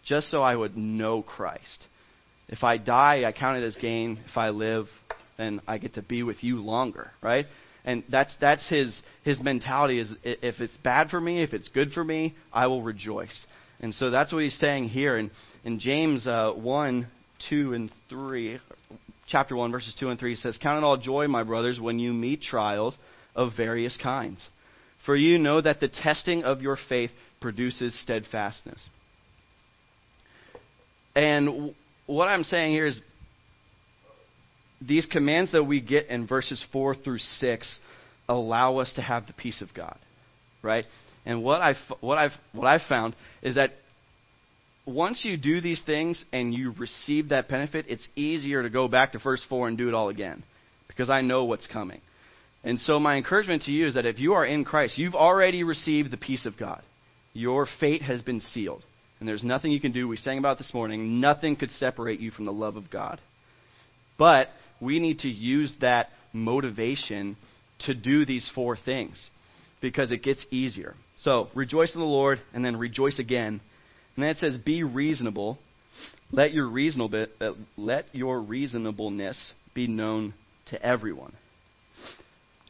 just 0.06 0.30
so 0.30 0.42
I 0.42 0.56
would 0.56 0.78
know 0.78 1.24
Christ. 1.24 1.86
If 2.48 2.64
I 2.64 2.78
die, 2.78 3.24
I 3.26 3.32
count 3.32 3.58
it 3.58 3.66
as 3.66 3.76
gain. 3.76 4.20
If 4.30 4.38
I 4.38 4.50
live, 4.50 4.88
then 5.38 5.62
I 5.68 5.78
get 5.78 5.96
to 5.96 6.02
be 6.02 6.24
with 6.24 6.44
you 6.44 6.58
longer, 6.58 7.12
right? 7.22 7.46
And 7.84 8.04
that's 8.10 8.36
that's 8.42 8.68
his 8.68 9.00
his 9.24 9.40
mentality 9.42 10.00
is 10.00 10.12
if 10.24 10.60
it's 10.60 10.76
bad 10.84 11.10
for 11.10 11.22
me, 11.22 11.44
if 11.44 11.54
it's 11.54 11.68
good 11.68 11.92
for 11.92 12.04
me, 12.04 12.36
I 12.52 12.68
will 12.68 12.82
rejoice. 12.82 13.46
And 13.80 13.94
so 13.94 14.10
that's 14.10 14.32
what 14.32 14.44
he's 14.44 14.58
saying 14.58 14.90
here 14.90 15.18
in 15.18 15.30
in 15.64 15.80
James 15.80 16.26
uh, 16.26 16.52
one, 16.54 17.08
two, 17.50 17.74
and 17.74 17.92
three, 18.10 18.60
chapter 19.28 19.56
one, 19.56 19.72
verses 19.72 19.96
two 20.00 20.10
and 20.10 20.20
three 20.20 20.36
says, 20.36 20.58
"Count 20.62 20.80
it 20.80 20.84
all 20.84 20.98
joy, 20.98 21.28
my 21.28 21.44
brothers, 21.44 21.80
when 21.80 22.00
you 22.00 22.12
meet 22.12 22.42
trials 22.42 22.96
of 23.36 23.52
various 23.56 23.98
kinds, 24.02 24.48
for 25.06 25.16
you 25.16 25.38
know 25.38 25.62
that 25.62 25.80
the 25.80 25.88
testing 25.88 26.44
of 26.44 26.62
your 26.62 26.78
faith 26.90 27.12
produces 27.40 28.00
steadfastness." 28.02 28.82
And 31.16 31.76
what 32.08 32.28
I'm 32.28 32.44
saying 32.44 32.72
here 32.72 32.88
is 32.88 33.00
these 34.86 35.06
commands 35.06 35.52
that 35.52 35.64
we 35.64 35.82
get 35.82 36.08
in 36.08 36.28
verses 36.28 36.64
4 36.72 36.96
through 36.96 37.20
6 37.20 37.80
allow 38.28 38.78
us 38.78 38.92
to 38.96 39.02
have 39.02 39.28
the 39.28 39.34
peace 39.34 39.62
of 39.62 39.74
God, 39.74 39.98
right? 40.62 40.86
And 41.26 41.44
what 41.44 41.62
I've, 41.62 41.76
what 42.02 42.18
I've, 42.18 42.32
what 42.54 42.68
I've 42.68 42.88
found 42.88 43.16
is 43.42 43.56
that 43.56 43.72
once 44.86 45.26
you 45.26 45.38
do 45.38 45.62
these 45.62 45.82
things 45.86 46.24
and 46.32 46.54
you 46.54 46.74
receive 46.78 47.30
that 47.30 47.48
benefit, 47.48 47.86
it's 47.88 48.08
easier 48.16 48.62
to 48.62 48.70
go 48.70 48.88
back 48.88 49.14
to 49.14 49.20
verse 49.20 49.44
4 49.50 49.68
and 49.68 49.78
do 49.78 49.88
it 49.88 49.94
all 49.94 50.10
again 50.10 50.44
because 50.88 51.10
I 51.10 51.22
know 51.22 51.46
what's 51.46 51.68
coming. 51.68 52.02
And 52.64 52.80
so, 52.80 53.00
my 53.00 53.16
encouragement 53.16 53.64
to 53.64 53.72
you 53.72 53.86
is 53.86 53.94
that 53.94 54.08
if 54.08 54.20
you 54.20 54.34
are 54.34 54.46
in 54.46 54.66
Christ, 54.66 54.98
you've 54.98 55.16
already 55.16 55.64
received 55.64 56.12
the 56.12 56.18
peace 56.18 56.46
of 56.46 56.58
God. 56.58 56.82
Your 57.34 57.68
fate 57.80 58.02
has 58.02 58.22
been 58.22 58.42
sealed. 58.42 58.84
And 59.20 59.30
there's 59.30 59.44
nothing 59.44 59.72
you 59.72 59.80
can 59.80 59.92
do. 59.92 60.08
We 60.08 60.18
sang 60.18 60.40
about 60.40 60.58
this 60.58 60.74
morning. 60.74 61.22
Nothing 61.22 61.56
could 61.56 61.72
separate 61.72 62.20
you 62.20 62.32
from 62.32 62.46
the 62.46 62.54
love 62.54 62.76
of 62.76 62.90
God. 62.90 63.22
But 64.18 64.50
we 64.80 65.00
need 65.00 65.20
to 65.20 65.30
use 65.30 65.74
that 65.82 66.10
motivation 66.34 67.38
to 67.80 67.94
do 67.94 68.26
these 68.26 68.50
four 68.54 68.78
things 68.78 69.30
because 69.82 70.12
it 70.12 70.24
gets 70.24 70.46
easier. 70.52 70.96
So, 71.18 71.50
rejoice 71.56 71.94
in 71.94 72.00
the 72.00 72.06
Lord 72.06 72.40
and 72.54 72.64
then 72.64 72.78
rejoice 72.78 73.20
again. 73.20 73.62
And 74.16 74.24
then 74.24 74.30
it 74.30 74.38
says, 74.38 74.58
be 74.58 74.84
reasonable. 74.84 75.58
Let 76.32 76.54
your, 76.54 76.68
reasonable, 76.68 77.28
uh, 77.40 77.52
let 77.78 78.06
your 78.14 78.42
reasonableness 78.42 79.54
be 79.74 79.88
known 79.88 80.34
to 80.68 80.82
everyone. 80.82 81.34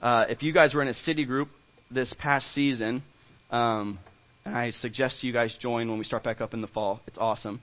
Uh, 0.02 0.26
if 0.30 0.44
you 0.44 0.54
guys 0.54 0.74
were 0.74 0.82
in 0.82 0.88
a 0.88 0.94
city 0.94 1.26
group 1.26 1.50
this 1.90 2.14
past 2.20 2.54
season, 2.54 3.04
um, 3.50 4.00
and 4.44 4.56
I 4.56 4.72
suggest 4.72 5.24
you 5.24 5.34
guys 5.34 5.56
join 5.60 5.90
when 5.90 5.98
we 5.98 6.04
start 6.04 6.24
back 6.24 6.42
up 6.42 6.54
in 6.54 6.62
the 6.62 6.68
fall, 6.68 7.00
it's 7.08 7.18
awesome. 7.18 7.62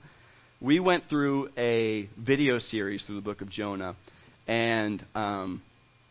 We 0.59 0.79
went 0.79 1.05
through 1.09 1.49
a 1.57 2.09
video 2.17 2.59
series 2.59 3.03
through 3.05 3.15
the 3.15 3.21
book 3.21 3.41
of 3.41 3.49
Jonah. 3.49 3.95
And 4.47 5.05
um, 5.15 5.61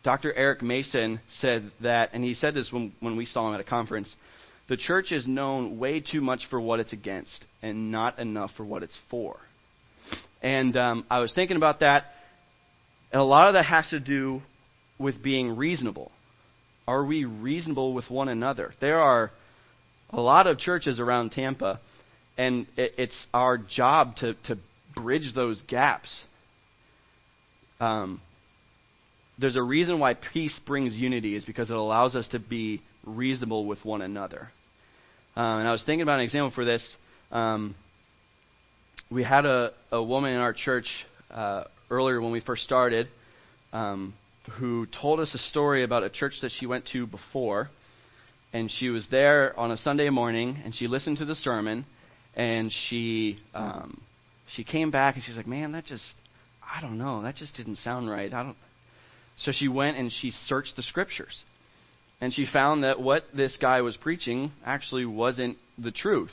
Dr. 0.03 0.33
Eric 0.33 0.61
Mason 0.61 1.19
said 1.39 1.71
that, 1.81 2.09
and 2.13 2.23
he 2.23 2.33
said 2.33 2.53
this 2.53 2.71
when, 2.71 2.93
when 2.99 3.15
we 3.15 3.25
saw 3.25 3.47
him 3.47 3.53
at 3.53 3.59
a 3.59 3.63
conference 3.63 4.13
the 4.69 4.77
church 4.77 5.11
is 5.11 5.27
known 5.27 5.77
way 5.77 5.99
too 5.99 6.21
much 6.21 6.47
for 6.49 6.59
what 6.59 6.79
it's 6.79 6.93
against 6.93 7.45
and 7.61 7.91
not 7.91 8.19
enough 8.19 8.51
for 8.55 8.63
what 8.63 8.83
it's 8.83 8.97
for. 9.09 9.37
And 10.41 10.75
um, 10.77 11.05
I 11.09 11.19
was 11.19 11.33
thinking 11.33 11.57
about 11.57 11.81
that, 11.81 12.05
and 13.11 13.21
a 13.21 13.25
lot 13.25 13.47
of 13.47 13.53
that 13.53 13.65
has 13.65 13.89
to 13.89 13.99
do 13.99 14.41
with 14.97 15.21
being 15.21 15.55
reasonable. 15.55 16.11
Are 16.87 17.03
we 17.05 17.25
reasonable 17.25 17.93
with 17.93 18.09
one 18.09 18.29
another? 18.29 18.73
There 18.81 18.99
are 18.99 19.31
a 20.09 20.21
lot 20.21 20.47
of 20.47 20.59
churches 20.59 20.99
around 20.99 21.31
Tampa, 21.31 21.79
and 22.37 22.67
it, 22.77 22.93
it's 22.97 23.27
our 23.33 23.57
job 23.57 24.15
to, 24.17 24.33
to 24.45 24.57
bridge 24.95 25.33
those 25.33 25.61
gaps 25.67 26.23
um, 27.83 28.21
there's 29.37 29.55
a 29.55 29.61
reason 29.61 29.99
why 29.99 30.13
peace 30.13 30.57
brings 30.65 30.95
unity 30.95 31.35
is 31.35 31.43
because 31.43 31.69
it 31.69 31.75
allows 31.75 32.15
us 32.15 32.27
to 32.29 32.39
be 32.39 32.81
reasonable 33.05 33.65
with 33.65 33.83
one 33.83 34.01
another. 34.01 34.51
Um, 35.35 35.59
and 35.59 35.67
I 35.67 35.71
was 35.71 35.83
thinking 35.83 36.01
about 36.01 36.19
an 36.19 36.25
example 36.25 36.51
for 36.55 36.63
this. 36.63 36.95
Um, 37.31 37.75
we 39.11 39.23
had 39.23 39.45
a, 39.45 39.71
a 39.91 40.01
woman 40.01 40.31
in 40.31 40.39
our 40.39 40.53
church 40.53 40.85
uh, 41.29 41.65
earlier 41.89 42.21
when 42.21 42.31
we 42.31 42.39
first 42.39 42.63
started 42.63 43.07
um, 43.73 44.13
who 44.59 44.85
told 45.01 45.19
us 45.19 45.33
a 45.33 45.39
story 45.49 45.83
about 45.83 46.03
a 46.03 46.09
church 46.09 46.35
that 46.41 46.51
she 46.57 46.65
went 46.65 46.87
to 46.93 47.05
before. 47.05 47.69
And 48.53 48.71
she 48.71 48.89
was 48.89 49.07
there 49.09 49.59
on 49.59 49.71
a 49.71 49.77
Sunday 49.77 50.09
morning, 50.09 50.61
and 50.63 50.75
she 50.75 50.87
listened 50.87 51.17
to 51.17 51.25
the 51.25 51.33
sermon, 51.33 51.85
and 52.35 52.71
she 52.71 53.39
um, 53.55 53.99
she 54.55 54.63
came 54.63 54.91
back 54.91 55.15
and 55.15 55.23
she's 55.23 55.35
like, 55.35 55.47
"Man, 55.47 55.71
that 55.71 55.85
just 55.85 56.05
I 56.71 56.81
don't 56.81 56.97
know, 56.97 57.21
that 57.23 57.35
just 57.35 57.55
didn't 57.55 57.77
sound 57.77 58.09
right. 58.09 58.33
I 58.33 58.43
don't. 58.43 58.57
So 59.37 59.51
she 59.51 59.67
went 59.67 59.97
and 59.97 60.11
she 60.11 60.31
searched 60.31 60.75
the 60.75 60.83
scriptures. 60.83 61.43
And 62.21 62.33
she 62.33 62.45
found 62.45 62.83
that 62.83 63.01
what 63.01 63.25
this 63.35 63.57
guy 63.59 63.81
was 63.81 63.97
preaching 63.97 64.51
actually 64.65 65.05
wasn't 65.05 65.57
the 65.77 65.91
truth. 65.91 66.31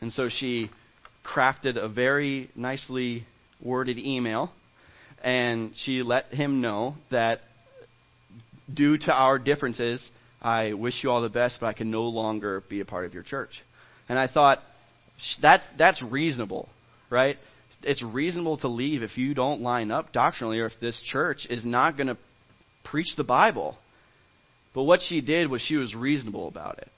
And 0.00 0.12
so 0.12 0.28
she 0.28 0.70
crafted 1.24 1.82
a 1.82 1.88
very 1.88 2.50
nicely 2.54 3.26
worded 3.62 3.98
email 3.98 4.52
and 5.22 5.72
she 5.76 6.02
let 6.02 6.26
him 6.26 6.60
know 6.60 6.96
that 7.10 7.40
due 8.72 8.98
to 8.98 9.12
our 9.12 9.38
differences, 9.38 10.06
I 10.42 10.74
wish 10.74 11.02
you 11.02 11.10
all 11.10 11.22
the 11.22 11.30
best, 11.30 11.56
but 11.60 11.66
I 11.66 11.72
can 11.72 11.90
no 11.90 12.02
longer 12.02 12.62
be 12.68 12.80
a 12.80 12.84
part 12.84 13.06
of 13.06 13.14
your 13.14 13.22
church. 13.22 13.62
And 14.08 14.18
I 14.18 14.26
thought, 14.26 14.58
that's, 15.40 15.64
that's 15.78 16.02
reasonable, 16.02 16.68
right? 17.08 17.38
It's 17.86 18.02
reasonable 18.02 18.56
to 18.58 18.68
leave 18.68 19.02
if 19.02 19.16
you 19.16 19.34
don't 19.34 19.60
line 19.60 19.90
up 19.90 20.12
doctrinally 20.12 20.60
or 20.60 20.66
if 20.66 20.72
this 20.80 21.00
church 21.04 21.46
is 21.50 21.64
not 21.64 21.96
going 21.96 22.08
to 22.08 22.18
preach 22.84 23.14
the 23.16 23.24
Bible. 23.24 23.76
But 24.74 24.84
what 24.84 25.00
she 25.02 25.20
did 25.20 25.50
was 25.50 25.62
she 25.62 25.76
was 25.76 25.94
reasonable 25.94 26.48
about 26.48 26.78
it. 26.78 26.90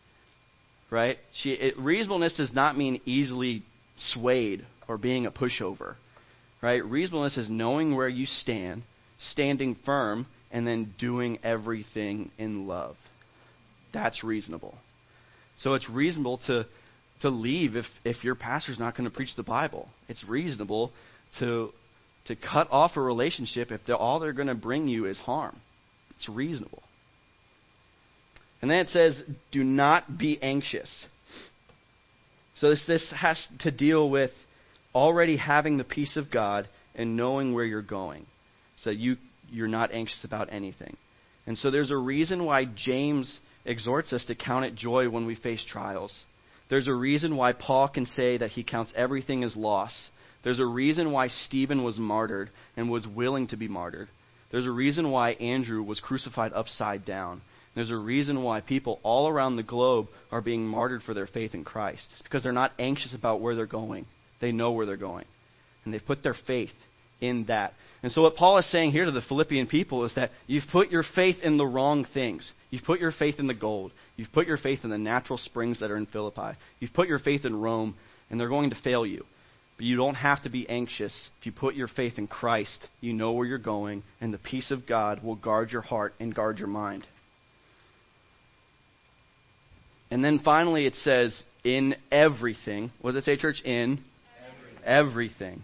right? 0.90 1.18
She, 1.42 1.50
it, 1.50 1.78
reasonableness 1.78 2.36
does 2.36 2.52
not 2.52 2.76
mean 2.76 3.00
easily 3.04 3.62
swayed 3.96 4.64
or 4.88 4.98
being 4.98 5.26
a 5.26 5.30
pushover, 5.30 5.96
right? 6.62 6.84
Reasonableness 6.84 7.36
is 7.36 7.50
knowing 7.50 7.94
where 7.96 8.08
you 8.08 8.26
stand, 8.26 8.82
standing 9.18 9.76
firm, 9.84 10.26
and 10.50 10.66
then 10.66 10.94
doing 10.98 11.38
everything 11.42 12.30
in 12.38 12.66
love. 12.66 12.96
That's 13.92 14.22
reasonable. 14.22 14.76
So 15.58 15.74
it's 15.74 15.88
reasonable 15.88 16.38
to 16.46 16.66
to 17.22 17.30
leave 17.30 17.76
if 17.76 17.86
if 18.04 18.24
your 18.24 18.34
pastor's 18.34 18.78
not 18.78 18.96
going 18.96 19.08
to 19.08 19.14
preach 19.14 19.34
the 19.36 19.42
Bible. 19.42 19.88
It's 20.08 20.24
reasonable 20.24 20.92
to 21.38 21.72
to 22.26 22.36
cut 22.36 22.68
off 22.70 22.96
a 22.96 23.00
relationship 23.00 23.70
if 23.70 23.80
they're, 23.86 23.96
all 23.96 24.18
they're 24.18 24.32
going 24.32 24.48
to 24.48 24.54
bring 24.54 24.88
you 24.88 25.06
is 25.06 25.18
harm. 25.18 25.56
It's 26.16 26.28
reasonable. 26.28 26.82
And 28.60 28.70
then 28.70 28.78
it 28.78 28.88
says, 28.88 29.22
do 29.52 29.62
not 29.62 30.18
be 30.18 30.40
anxious. 30.42 31.06
So 32.56 32.70
this, 32.70 32.84
this 32.86 33.12
has 33.14 33.46
to 33.60 33.70
deal 33.70 34.08
with 34.08 34.30
already 34.94 35.36
having 35.36 35.76
the 35.76 35.84
peace 35.84 36.16
of 36.16 36.30
God 36.30 36.68
and 36.94 37.16
knowing 37.16 37.54
where 37.54 37.64
you're 37.64 37.82
going. 37.82 38.26
So 38.82 38.90
you, 38.90 39.16
you're 39.50 39.68
not 39.68 39.92
anxious 39.92 40.24
about 40.24 40.52
anything. 40.52 40.96
And 41.46 41.56
so 41.56 41.70
there's 41.70 41.90
a 41.90 41.96
reason 41.96 42.44
why 42.44 42.64
James 42.64 43.38
exhorts 43.64 44.12
us 44.12 44.24
to 44.24 44.34
count 44.34 44.64
it 44.64 44.74
joy 44.74 45.08
when 45.08 45.26
we 45.26 45.36
face 45.36 45.64
trials. 45.68 46.24
There's 46.68 46.88
a 46.88 46.94
reason 46.94 47.36
why 47.36 47.52
Paul 47.52 47.88
can 47.88 48.06
say 48.06 48.38
that 48.38 48.50
he 48.50 48.64
counts 48.64 48.92
everything 48.96 49.44
as 49.44 49.56
loss. 49.56 50.08
There's 50.42 50.58
a 50.58 50.66
reason 50.66 51.12
why 51.12 51.28
Stephen 51.28 51.84
was 51.84 51.98
martyred 51.98 52.50
and 52.76 52.90
was 52.90 53.06
willing 53.06 53.46
to 53.48 53.56
be 53.56 53.68
martyred. 53.68 54.08
There's 54.50 54.66
a 54.66 54.70
reason 54.70 55.10
why 55.10 55.32
Andrew 55.32 55.82
was 55.82 56.00
crucified 56.00 56.52
upside 56.52 57.04
down. 57.04 57.42
There's 57.74 57.90
a 57.90 57.96
reason 57.96 58.42
why 58.42 58.60
people 58.60 59.00
all 59.02 59.28
around 59.28 59.56
the 59.56 59.62
globe 59.62 60.06
are 60.32 60.40
being 60.40 60.66
martyred 60.66 61.02
for 61.02 61.14
their 61.14 61.26
faith 61.26 61.54
in 61.54 61.62
Christ. 61.62 62.06
It's 62.12 62.22
because 62.22 62.42
they're 62.42 62.52
not 62.52 62.72
anxious 62.78 63.14
about 63.14 63.40
where 63.40 63.54
they're 63.54 63.66
going. 63.66 64.06
They 64.40 64.52
know 64.52 64.72
where 64.72 64.86
they're 64.86 64.96
going. 64.96 65.26
And 65.84 65.92
they've 65.92 66.04
put 66.04 66.22
their 66.22 66.36
faith 66.46 66.70
in 67.20 67.46
that. 67.46 67.72
And 68.02 68.12
so, 68.12 68.22
what 68.22 68.36
Paul 68.36 68.58
is 68.58 68.70
saying 68.70 68.92
here 68.92 69.04
to 69.04 69.10
the 69.10 69.22
Philippian 69.22 69.66
people 69.66 70.04
is 70.04 70.14
that 70.14 70.30
you've 70.46 70.68
put 70.70 70.90
your 70.90 71.04
faith 71.14 71.36
in 71.42 71.56
the 71.56 71.66
wrong 71.66 72.06
things. 72.14 72.50
You've 72.70 72.84
put 72.84 73.00
your 73.00 73.12
faith 73.12 73.36
in 73.38 73.46
the 73.46 73.54
gold. 73.54 73.92
You've 74.16 74.32
put 74.32 74.46
your 74.46 74.58
faith 74.58 74.80
in 74.84 74.90
the 74.90 74.98
natural 74.98 75.38
springs 75.38 75.80
that 75.80 75.90
are 75.90 75.96
in 75.96 76.06
Philippi. 76.06 76.58
You've 76.78 76.92
put 76.92 77.08
your 77.08 77.18
faith 77.18 77.44
in 77.44 77.60
Rome, 77.60 77.96
and 78.30 78.38
they're 78.38 78.48
going 78.48 78.70
to 78.70 78.76
fail 78.82 79.06
you. 79.06 79.24
But 79.76 79.86
you 79.86 79.96
don't 79.96 80.14
have 80.14 80.42
to 80.44 80.48
be 80.48 80.68
anxious. 80.68 81.28
If 81.40 81.46
you 81.46 81.52
put 81.52 81.74
your 81.74 81.88
faith 81.88 82.14
in 82.16 82.26
Christ, 82.26 82.86
you 83.00 83.12
know 83.12 83.32
where 83.32 83.46
you're 83.46 83.58
going, 83.58 84.02
and 84.20 84.32
the 84.32 84.38
peace 84.38 84.70
of 84.70 84.86
God 84.86 85.22
will 85.22 85.36
guard 85.36 85.70
your 85.70 85.82
heart 85.82 86.14
and 86.18 86.34
guard 86.34 86.58
your 86.58 86.68
mind. 86.68 87.06
And 90.10 90.24
then 90.24 90.38
finally 90.38 90.86
it 90.86 90.94
says, 90.94 91.42
in 91.64 91.96
everything. 92.12 92.92
What 93.00 93.12
does 93.12 93.22
it 93.22 93.24
say, 93.24 93.36
church? 93.36 93.60
In 93.64 94.04
everything. 94.84 94.84
everything. 94.84 95.62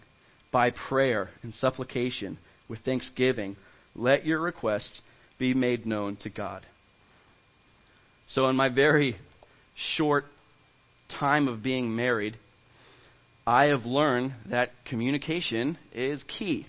By 0.52 0.70
prayer 0.70 1.30
and 1.42 1.54
supplication 1.54 2.38
with 2.68 2.80
thanksgiving, 2.80 3.56
let 3.94 4.24
your 4.24 4.40
requests 4.40 5.00
be 5.38 5.54
made 5.54 5.86
known 5.86 6.16
to 6.16 6.30
God. 6.30 6.64
So, 8.28 8.48
in 8.48 8.56
my 8.56 8.68
very 8.68 9.16
short 9.96 10.24
time 11.08 11.48
of 11.48 11.62
being 11.62 11.94
married, 11.94 12.36
I 13.46 13.64
have 13.64 13.84
learned 13.84 14.34
that 14.50 14.70
communication 14.88 15.78
is 15.92 16.22
key. 16.24 16.66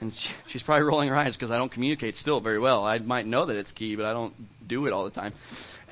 And 0.00 0.12
she's 0.48 0.62
probably 0.62 0.84
rolling 0.84 1.08
her 1.08 1.16
eyes 1.16 1.36
because 1.36 1.50
I 1.50 1.56
don't 1.56 1.72
communicate 1.72 2.16
still 2.16 2.40
very 2.40 2.58
well. 2.58 2.84
I 2.84 2.98
might 2.98 3.26
know 3.26 3.46
that 3.46 3.56
it's 3.56 3.72
key, 3.72 3.96
but 3.96 4.04
I 4.04 4.12
don't 4.12 4.34
do 4.66 4.86
it 4.86 4.92
all 4.92 5.04
the 5.04 5.10
time. 5.10 5.34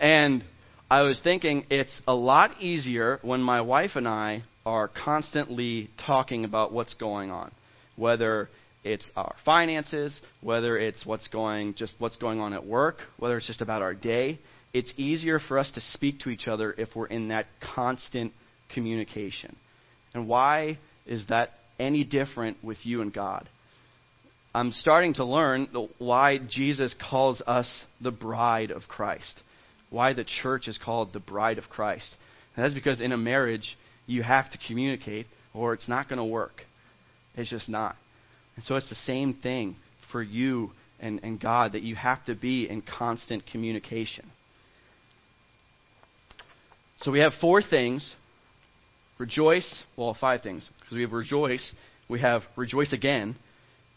And 0.00 0.44
I 0.90 1.02
was 1.02 1.20
thinking 1.22 1.66
it's 1.70 2.00
a 2.06 2.14
lot 2.14 2.60
easier 2.60 3.18
when 3.22 3.40
my 3.40 3.60
wife 3.60 3.92
and 3.94 4.06
I 4.06 4.44
are 4.66 4.88
constantly 4.88 5.88
talking 6.04 6.44
about 6.44 6.72
what's 6.72 6.92
going 6.94 7.30
on, 7.30 7.50
whether 7.96 8.50
it's 8.84 9.04
our 9.16 9.34
finances, 9.44 10.20
whether 10.42 10.76
it's 10.76 11.06
what's 11.06 11.28
going 11.28 11.74
just 11.74 11.94
what's 11.98 12.16
going 12.16 12.40
on 12.40 12.52
at 12.52 12.66
work, 12.66 12.98
whether 13.18 13.38
it's 13.38 13.46
just 13.46 13.62
about 13.62 13.80
our 13.80 13.94
day. 13.94 14.38
It's 14.74 14.92
easier 14.98 15.38
for 15.38 15.58
us 15.58 15.70
to 15.72 15.80
speak 15.80 16.20
to 16.20 16.28
each 16.30 16.46
other 16.46 16.74
if 16.76 16.94
we're 16.94 17.06
in 17.06 17.28
that 17.28 17.46
constant 17.74 18.32
communication. 18.74 19.56
And 20.12 20.28
why 20.28 20.78
is 21.06 21.26
that 21.28 21.52
any 21.78 22.04
different 22.04 22.62
with 22.62 22.78
you 22.82 23.00
and 23.00 23.12
God? 23.12 23.48
I'm 24.54 24.72
starting 24.72 25.14
to 25.14 25.24
learn 25.24 25.68
why 25.98 26.38
Jesus 26.38 26.94
calls 27.10 27.40
us 27.46 27.84
the 28.02 28.10
bride 28.10 28.70
of 28.70 28.82
Christ 28.88 29.40
why 29.90 30.12
the 30.12 30.24
church 30.24 30.68
is 30.68 30.78
called 30.78 31.12
the 31.12 31.20
bride 31.20 31.58
of 31.58 31.64
Christ. 31.68 32.14
And 32.54 32.64
that's 32.64 32.74
because 32.74 33.00
in 33.00 33.12
a 33.12 33.16
marriage, 33.16 33.76
you 34.06 34.22
have 34.22 34.50
to 34.52 34.58
communicate 34.66 35.26
or 35.52 35.74
it's 35.74 35.88
not 35.88 36.08
going 36.08 36.18
to 36.18 36.24
work. 36.24 36.62
It's 37.34 37.50
just 37.50 37.68
not. 37.68 37.96
And 38.56 38.64
so 38.64 38.76
it's 38.76 38.88
the 38.88 38.94
same 38.94 39.34
thing 39.34 39.76
for 40.10 40.22
you 40.22 40.70
and, 41.00 41.20
and 41.22 41.40
God 41.40 41.72
that 41.72 41.82
you 41.82 41.94
have 41.96 42.24
to 42.26 42.34
be 42.34 42.68
in 42.68 42.82
constant 42.82 43.44
communication. 43.46 44.30
So 46.98 47.10
we 47.10 47.20
have 47.20 47.32
four 47.40 47.62
things 47.62 48.14
rejoice, 49.18 49.84
well, 49.96 50.16
five 50.18 50.42
things, 50.42 50.68
because 50.78 50.94
we 50.94 51.02
have 51.02 51.12
rejoice, 51.12 51.72
we 52.08 52.20
have 52.20 52.42
rejoice 52.54 52.92
again, 52.92 53.36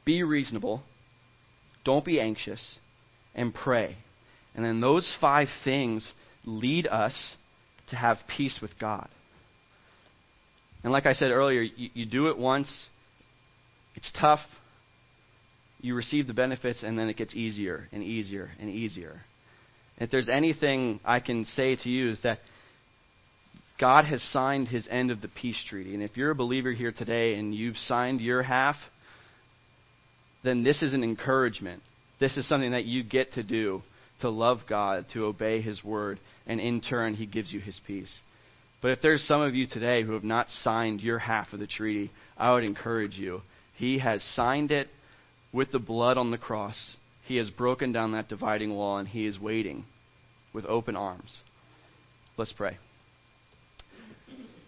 be 0.05 0.23
reasonable, 0.23 0.81
don't 1.83 2.05
be 2.05 2.21
anxious, 2.21 2.77
and 3.35 3.53
pray. 3.53 3.97
And 4.55 4.63
then 4.63 4.81
those 4.81 5.13
five 5.19 5.47
things 5.63 6.13
lead 6.45 6.87
us 6.87 7.35
to 7.89 7.95
have 7.95 8.17
peace 8.27 8.59
with 8.61 8.71
God. 8.79 9.09
And 10.83 10.93
like 10.93 11.05
I 11.05 11.13
said 11.13 11.31
earlier, 11.31 11.61
you, 11.61 11.89
you 11.93 12.05
do 12.05 12.27
it 12.27 12.37
once, 12.37 12.87
it's 13.95 14.11
tough, 14.19 14.39
you 15.81 15.95
receive 15.95 16.27
the 16.27 16.33
benefits, 16.33 16.83
and 16.83 16.97
then 16.97 17.09
it 17.09 17.17
gets 17.17 17.35
easier 17.35 17.87
and 17.91 18.03
easier 18.03 18.51
and 18.59 18.69
easier. 18.69 19.21
If 19.97 20.11
there's 20.11 20.29
anything 20.29 20.99
I 21.03 21.19
can 21.19 21.45
say 21.45 21.75
to 21.75 21.89
you 21.89 22.09
is 22.09 22.21
that 22.23 22.39
God 23.79 24.05
has 24.05 24.21
signed 24.31 24.67
his 24.67 24.87
end 24.89 25.09
of 25.11 25.21
the 25.21 25.29
peace 25.29 25.61
treaty. 25.69 25.93
And 25.93 26.03
if 26.03 26.17
you're 26.17 26.31
a 26.31 26.35
believer 26.35 26.71
here 26.71 26.91
today 26.91 27.35
and 27.35 27.55
you've 27.55 27.77
signed 27.77 28.19
your 28.19 28.43
half, 28.43 28.75
then 30.43 30.63
this 30.63 30.81
is 30.81 30.93
an 30.93 31.03
encouragement. 31.03 31.81
This 32.19 32.37
is 32.37 32.47
something 32.47 32.71
that 32.71 32.85
you 32.85 33.03
get 33.03 33.33
to 33.33 33.43
do 33.43 33.81
to 34.21 34.29
love 34.29 34.59
God, 34.67 35.05
to 35.13 35.25
obey 35.25 35.61
His 35.61 35.83
word, 35.83 36.19
and 36.45 36.59
in 36.59 36.81
turn, 36.81 37.15
He 37.15 37.25
gives 37.25 37.53
you 37.53 37.59
His 37.61 37.79
peace. 37.87 38.19
But 38.81 38.91
if 38.91 39.01
there's 39.01 39.23
some 39.23 39.41
of 39.41 39.55
you 39.55 39.67
today 39.67 40.03
who 40.03 40.13
have 40.13 40.23
not 40.23 40.49
signed 40.49 41.01
your 41.01 41.19
half 41.19 41.51
of 41.53 41.59
the 41.59 41.67
treaty, 41.67 42.11
I 42.37 42.53
would 42.53 42.63
encourage 42.63 43.17
you. 43.17 43.41
He 43.75 43.99
has 43.99 44.23
signed 44.35 44.71
it 44.71 44.87
with 45.51 45.71
the 45.71 45.79
blood 45.79 46.17
on 46.17 46.31
the 46.31 46.37
cross. 46.37 46.95
He 47.25 47.37
has 47.37 47.49
broken 47.49 47.91
down 47.91 48.13
that 48.13 48.29
dividing 48.29 48.73
wall, 48.73 48.97
and 48.97 49.07
He 49.07 49.25
is 49.25 49.39
waiting 49.39 49.85
with 50.53 50.65
open 50.65 50.95
arms. 50.95 51.39
Let's 52.37 52.53
pray. 52.53 52.77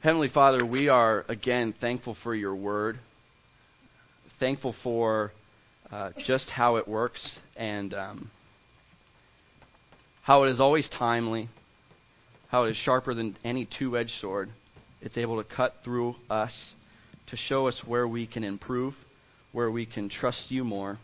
Heavenly 0.01 0.29
Father, 0.29 0.65
we 0.65 0.89
are 0.89 1.25
again 1.29 1.73
thankful 1.79 2.17
for 2.23 2.35
your 2.35 2.55
word, 2.55 2.99
thankful 4.39 4.75
for 4.83 5.31
uh, 5.91 6.11
just 6.25 6.49
how 6.49 6.75
it 6.77 6.87
works, 6.87 7.39
and. 7.55 7.93
Um, 7.93 8.31
how 10.23 10.43
it 10.43 10.51
is 10.51 10.59
always 10.59 10.87
timely, 10.89 11.49
how 12.51 12.65
it 12.65 12.71
is 12.71 12.77
sharper 12.77 13.13
than 13.13 13.37
any 13.45 13.65
two 13.79 13.97
edged 13.97 14.11
sword. 14.19 14.49
It's 15.01 15.17
able 15.17 15.41
to 15.41 15.55
cut 15.55 15.75
through 15.85 16.15
us 16.29 16.73
to 17.27 17.37
show 17.37 17.67
us 17.67 17.81
where 17.85 18.05
we 18.05 18.27
can 18.27 18.43
improve, 18.43 18.93
where 19.53 19.71
we 19.71 19.85
can 19.85 20.09
trust 20.09 20.51
you 20.51 20.65
more. 20.65 20.99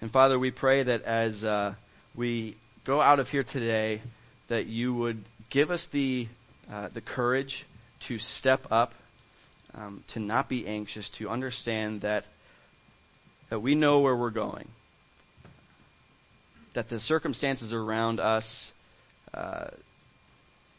And 0.00 0.10
Father, 0.10 0.36
we 0.36 0.50
pray 0.50 0.82
that 0.82 1.02
as 1.02 1.44
uh, 1.44 1.74
we 2.16 2.56
go 2.84 3.00
out 3.00 3.20
of 3.20 3.28
here 3.28 3.44
today, 3.44 4.02
that 4.48 4.66
you 4.66 4.92
would 4.92 5.24
give 5.50 5.70
us 5.70 5.86
the, 5.92 6.26
uh, 6.70 6.88
the 6.92 7.00
courage 7.00 7.64
to 8.08 8.18
step 8.18 8.66
up, 8.72 8.90
um, 9.72 10.02
to 10.14 10.20
not 10.20 10.48
be 10.48 10.66
anxious, 10.66 11.08
to 11.18 11.28
understand 11.28 12.02
that, 12.02 12.24
that 13.50 13.60
we 13.60 13.76
know 13.76 14.00
where 14.00 14.16
we're 14.16 14.30
going 14.30 14.68
that 16.74 16.88
the 16.88 16.98
circumstances 16.98 17.72
around 17.72 18.18
us 18.18 18.72
uh, 19.32 19.66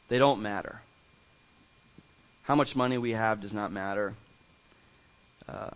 they 0.09 0.17
don't 0.17 0.41
matter. 0.41 0.81
How 2.43 2.55
much 2.55 2.75
money 2.75 2.97
we 2.97 3.11
have 3.11 3.41
does 3.41 3.53
not 3.53 3.71
matter. 3.71 4.13
Uh, 5.47 5.71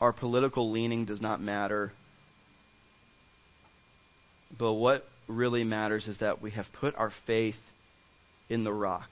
our 0.00 0.12
political 0.12 0.70
leaning 0.70 1.04
does 1.04 1.20
not 1.20 1.40
matter. 1.40 1.92
But 4.58 4.74
what 4.74 5.04
really 5.28 5.64
matters 5.64 6.06
is 6.06 6.18
that 6.18 6.42
we 6.42 6.52
have 6.52 6.66
put 6.80 6.94
our 6.96 7.12
faith 7.26 7.56
in 8.48 8.64
the 8.64 8.72
rock. 8.72 9.08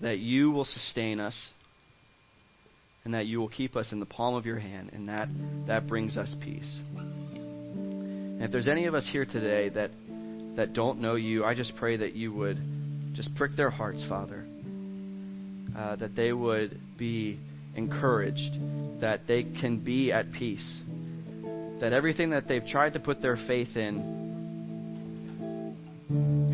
That 0.00 0.18
you 0.18 0.50
will 0.50 0.64
sustain 0.64 1.20
us 1.20 1.50
and 3.04 3.12
that 3.12 3.26
you 3.26 3.38
will 3.38 3.48
keep 3.48 3.76
us 3.76 3.92
in 3.92 4.00
the 4.00 4.06
palm 4.06 4.34
of 4.34 4.46
your 4.46 4.58
hand, 4.58 4.90
and 4.94 5.08
that, 5.08 5.28
that 5.66 5.86
brings 5.86 6.16
us 6.16 6.34
peace. 6.40 6.78
And 6.96 8.42
if 8.42 8.50
there's 8.50 8.66
any 8.66 8.86
of 8.86 8.94
us 8.94 9.06
here 9.12 9.26
today 9.26 9.68
that, 9.70 9.90
that 10.56 10.72
don't 10.72 11.00
know 11.00 11.14
you, 11.14 11.44
I 11.44 11.54
just 11.54 11.76
pray 11.76 11.98
that 11.98 12.14
you 12.14 12.32
would 12.32 12.58
just 13.12 13.34
prick 13.34 13.56
their 13.56 13.68
hearts, 13.68 14.02
Father, 14.08 14.46
uh, 15.76 15.96
that 15.96 16.16
they 16.16 16.32
would 16.32 16.80
be 16.96 17.38
encouraged, 17.76 18.58
that 19.02 19.26
they 19.28 19.42
can 19.42 19.84
be 19.84 20.10
at 20.10 20.32
peace, 20.32 20.80
that 21.80 21.92
everything 21.92 22.30
that 22.30 22.48
they've 22.48 22.66
tried 22.66 22.94
to 22.94 23.00
put 23.00 23.20
their 23.20 23.36
faith 23.46 23.76
in 23.76 24.14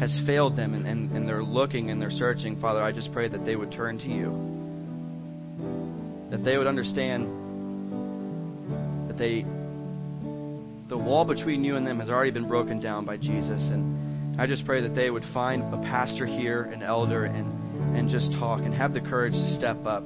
has 0.01 0.13
failed 0.27 0.57
them 0.57 0.75
and, 0.75 0.85
and, 0.87 1.13
and 1.13 1.29
they're 1.29 1.45
looking 1.45 1.91
and 1.91 2.03
they're 2.03 2.11
searching, 2.11 2.61
Father, 2.61 2.83
I 2.83 2.91
just 2.91 3.13
pray 3.13 3.29
that 3.29 3.45
they 3.45 3.55
would 3.55 3.71
turn 3.71 3.99
to 3.99 4.09
you. 4.09 4.60
That 6.31 6.45
they 6.45 6.57
would 6.57 6.66
understand 6.66 7.27
that 9.09 9.19
they 9.19 9.45
the 10.90 10.99
wall 10.99 11.25
between 11.25 11.62
you 11.62 11.77
and 11.77 11.87
them 11.87 12.01
has 12.01 12.11
already 12.11 12.33
been 12.33 12.49
broken 12.49 12.81
down 12.81 13.05
by 13.05 13.16
Jesus. 13.16 13.62
And 13.62 14.40
I 14.40 14.47
just 14.47 14.66
pray 14.66 14.83
that 14.83 14.95
they 14.95 15.09
would 15.09 15.25
find 15.33 15.62
a 15.73 15.79
pastor 15.79 16.27
here, 16.27 16.64
an 16.64 16.83
elder, 16.83 17.27
and, 17.27 17.97
and 17.97 18.11
just 18.11 18.33
talk 18.33 18.61
and 18.61 18.75
have 18.75 18.93
the 18.93 19.01
courage 19.01 19.33
to 19.33 19.57
step 19.57 19.87
up. 19.87 20.05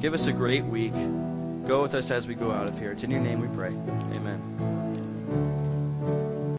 Give 0.00 0.14
us 0.14 0.26
a 0.28 0.32
great 0.32 0.64
week. 0.64 0.94
Go 1.66 1.82
with 1.82 1.94
us 1.94 2.10
as 2.10 2.26
we 2.26 2.34
go 2.34 2.52
out 2.52 2.68
of 2.68 2.74
here. 2.74 2.92
It's 2.92 3.02
in 3.02 3.10
your 3.10 3.20
name 3.20 3.40
we 3.40 3.48
pray. 3.56 3.70
Amen. 3.70 4.59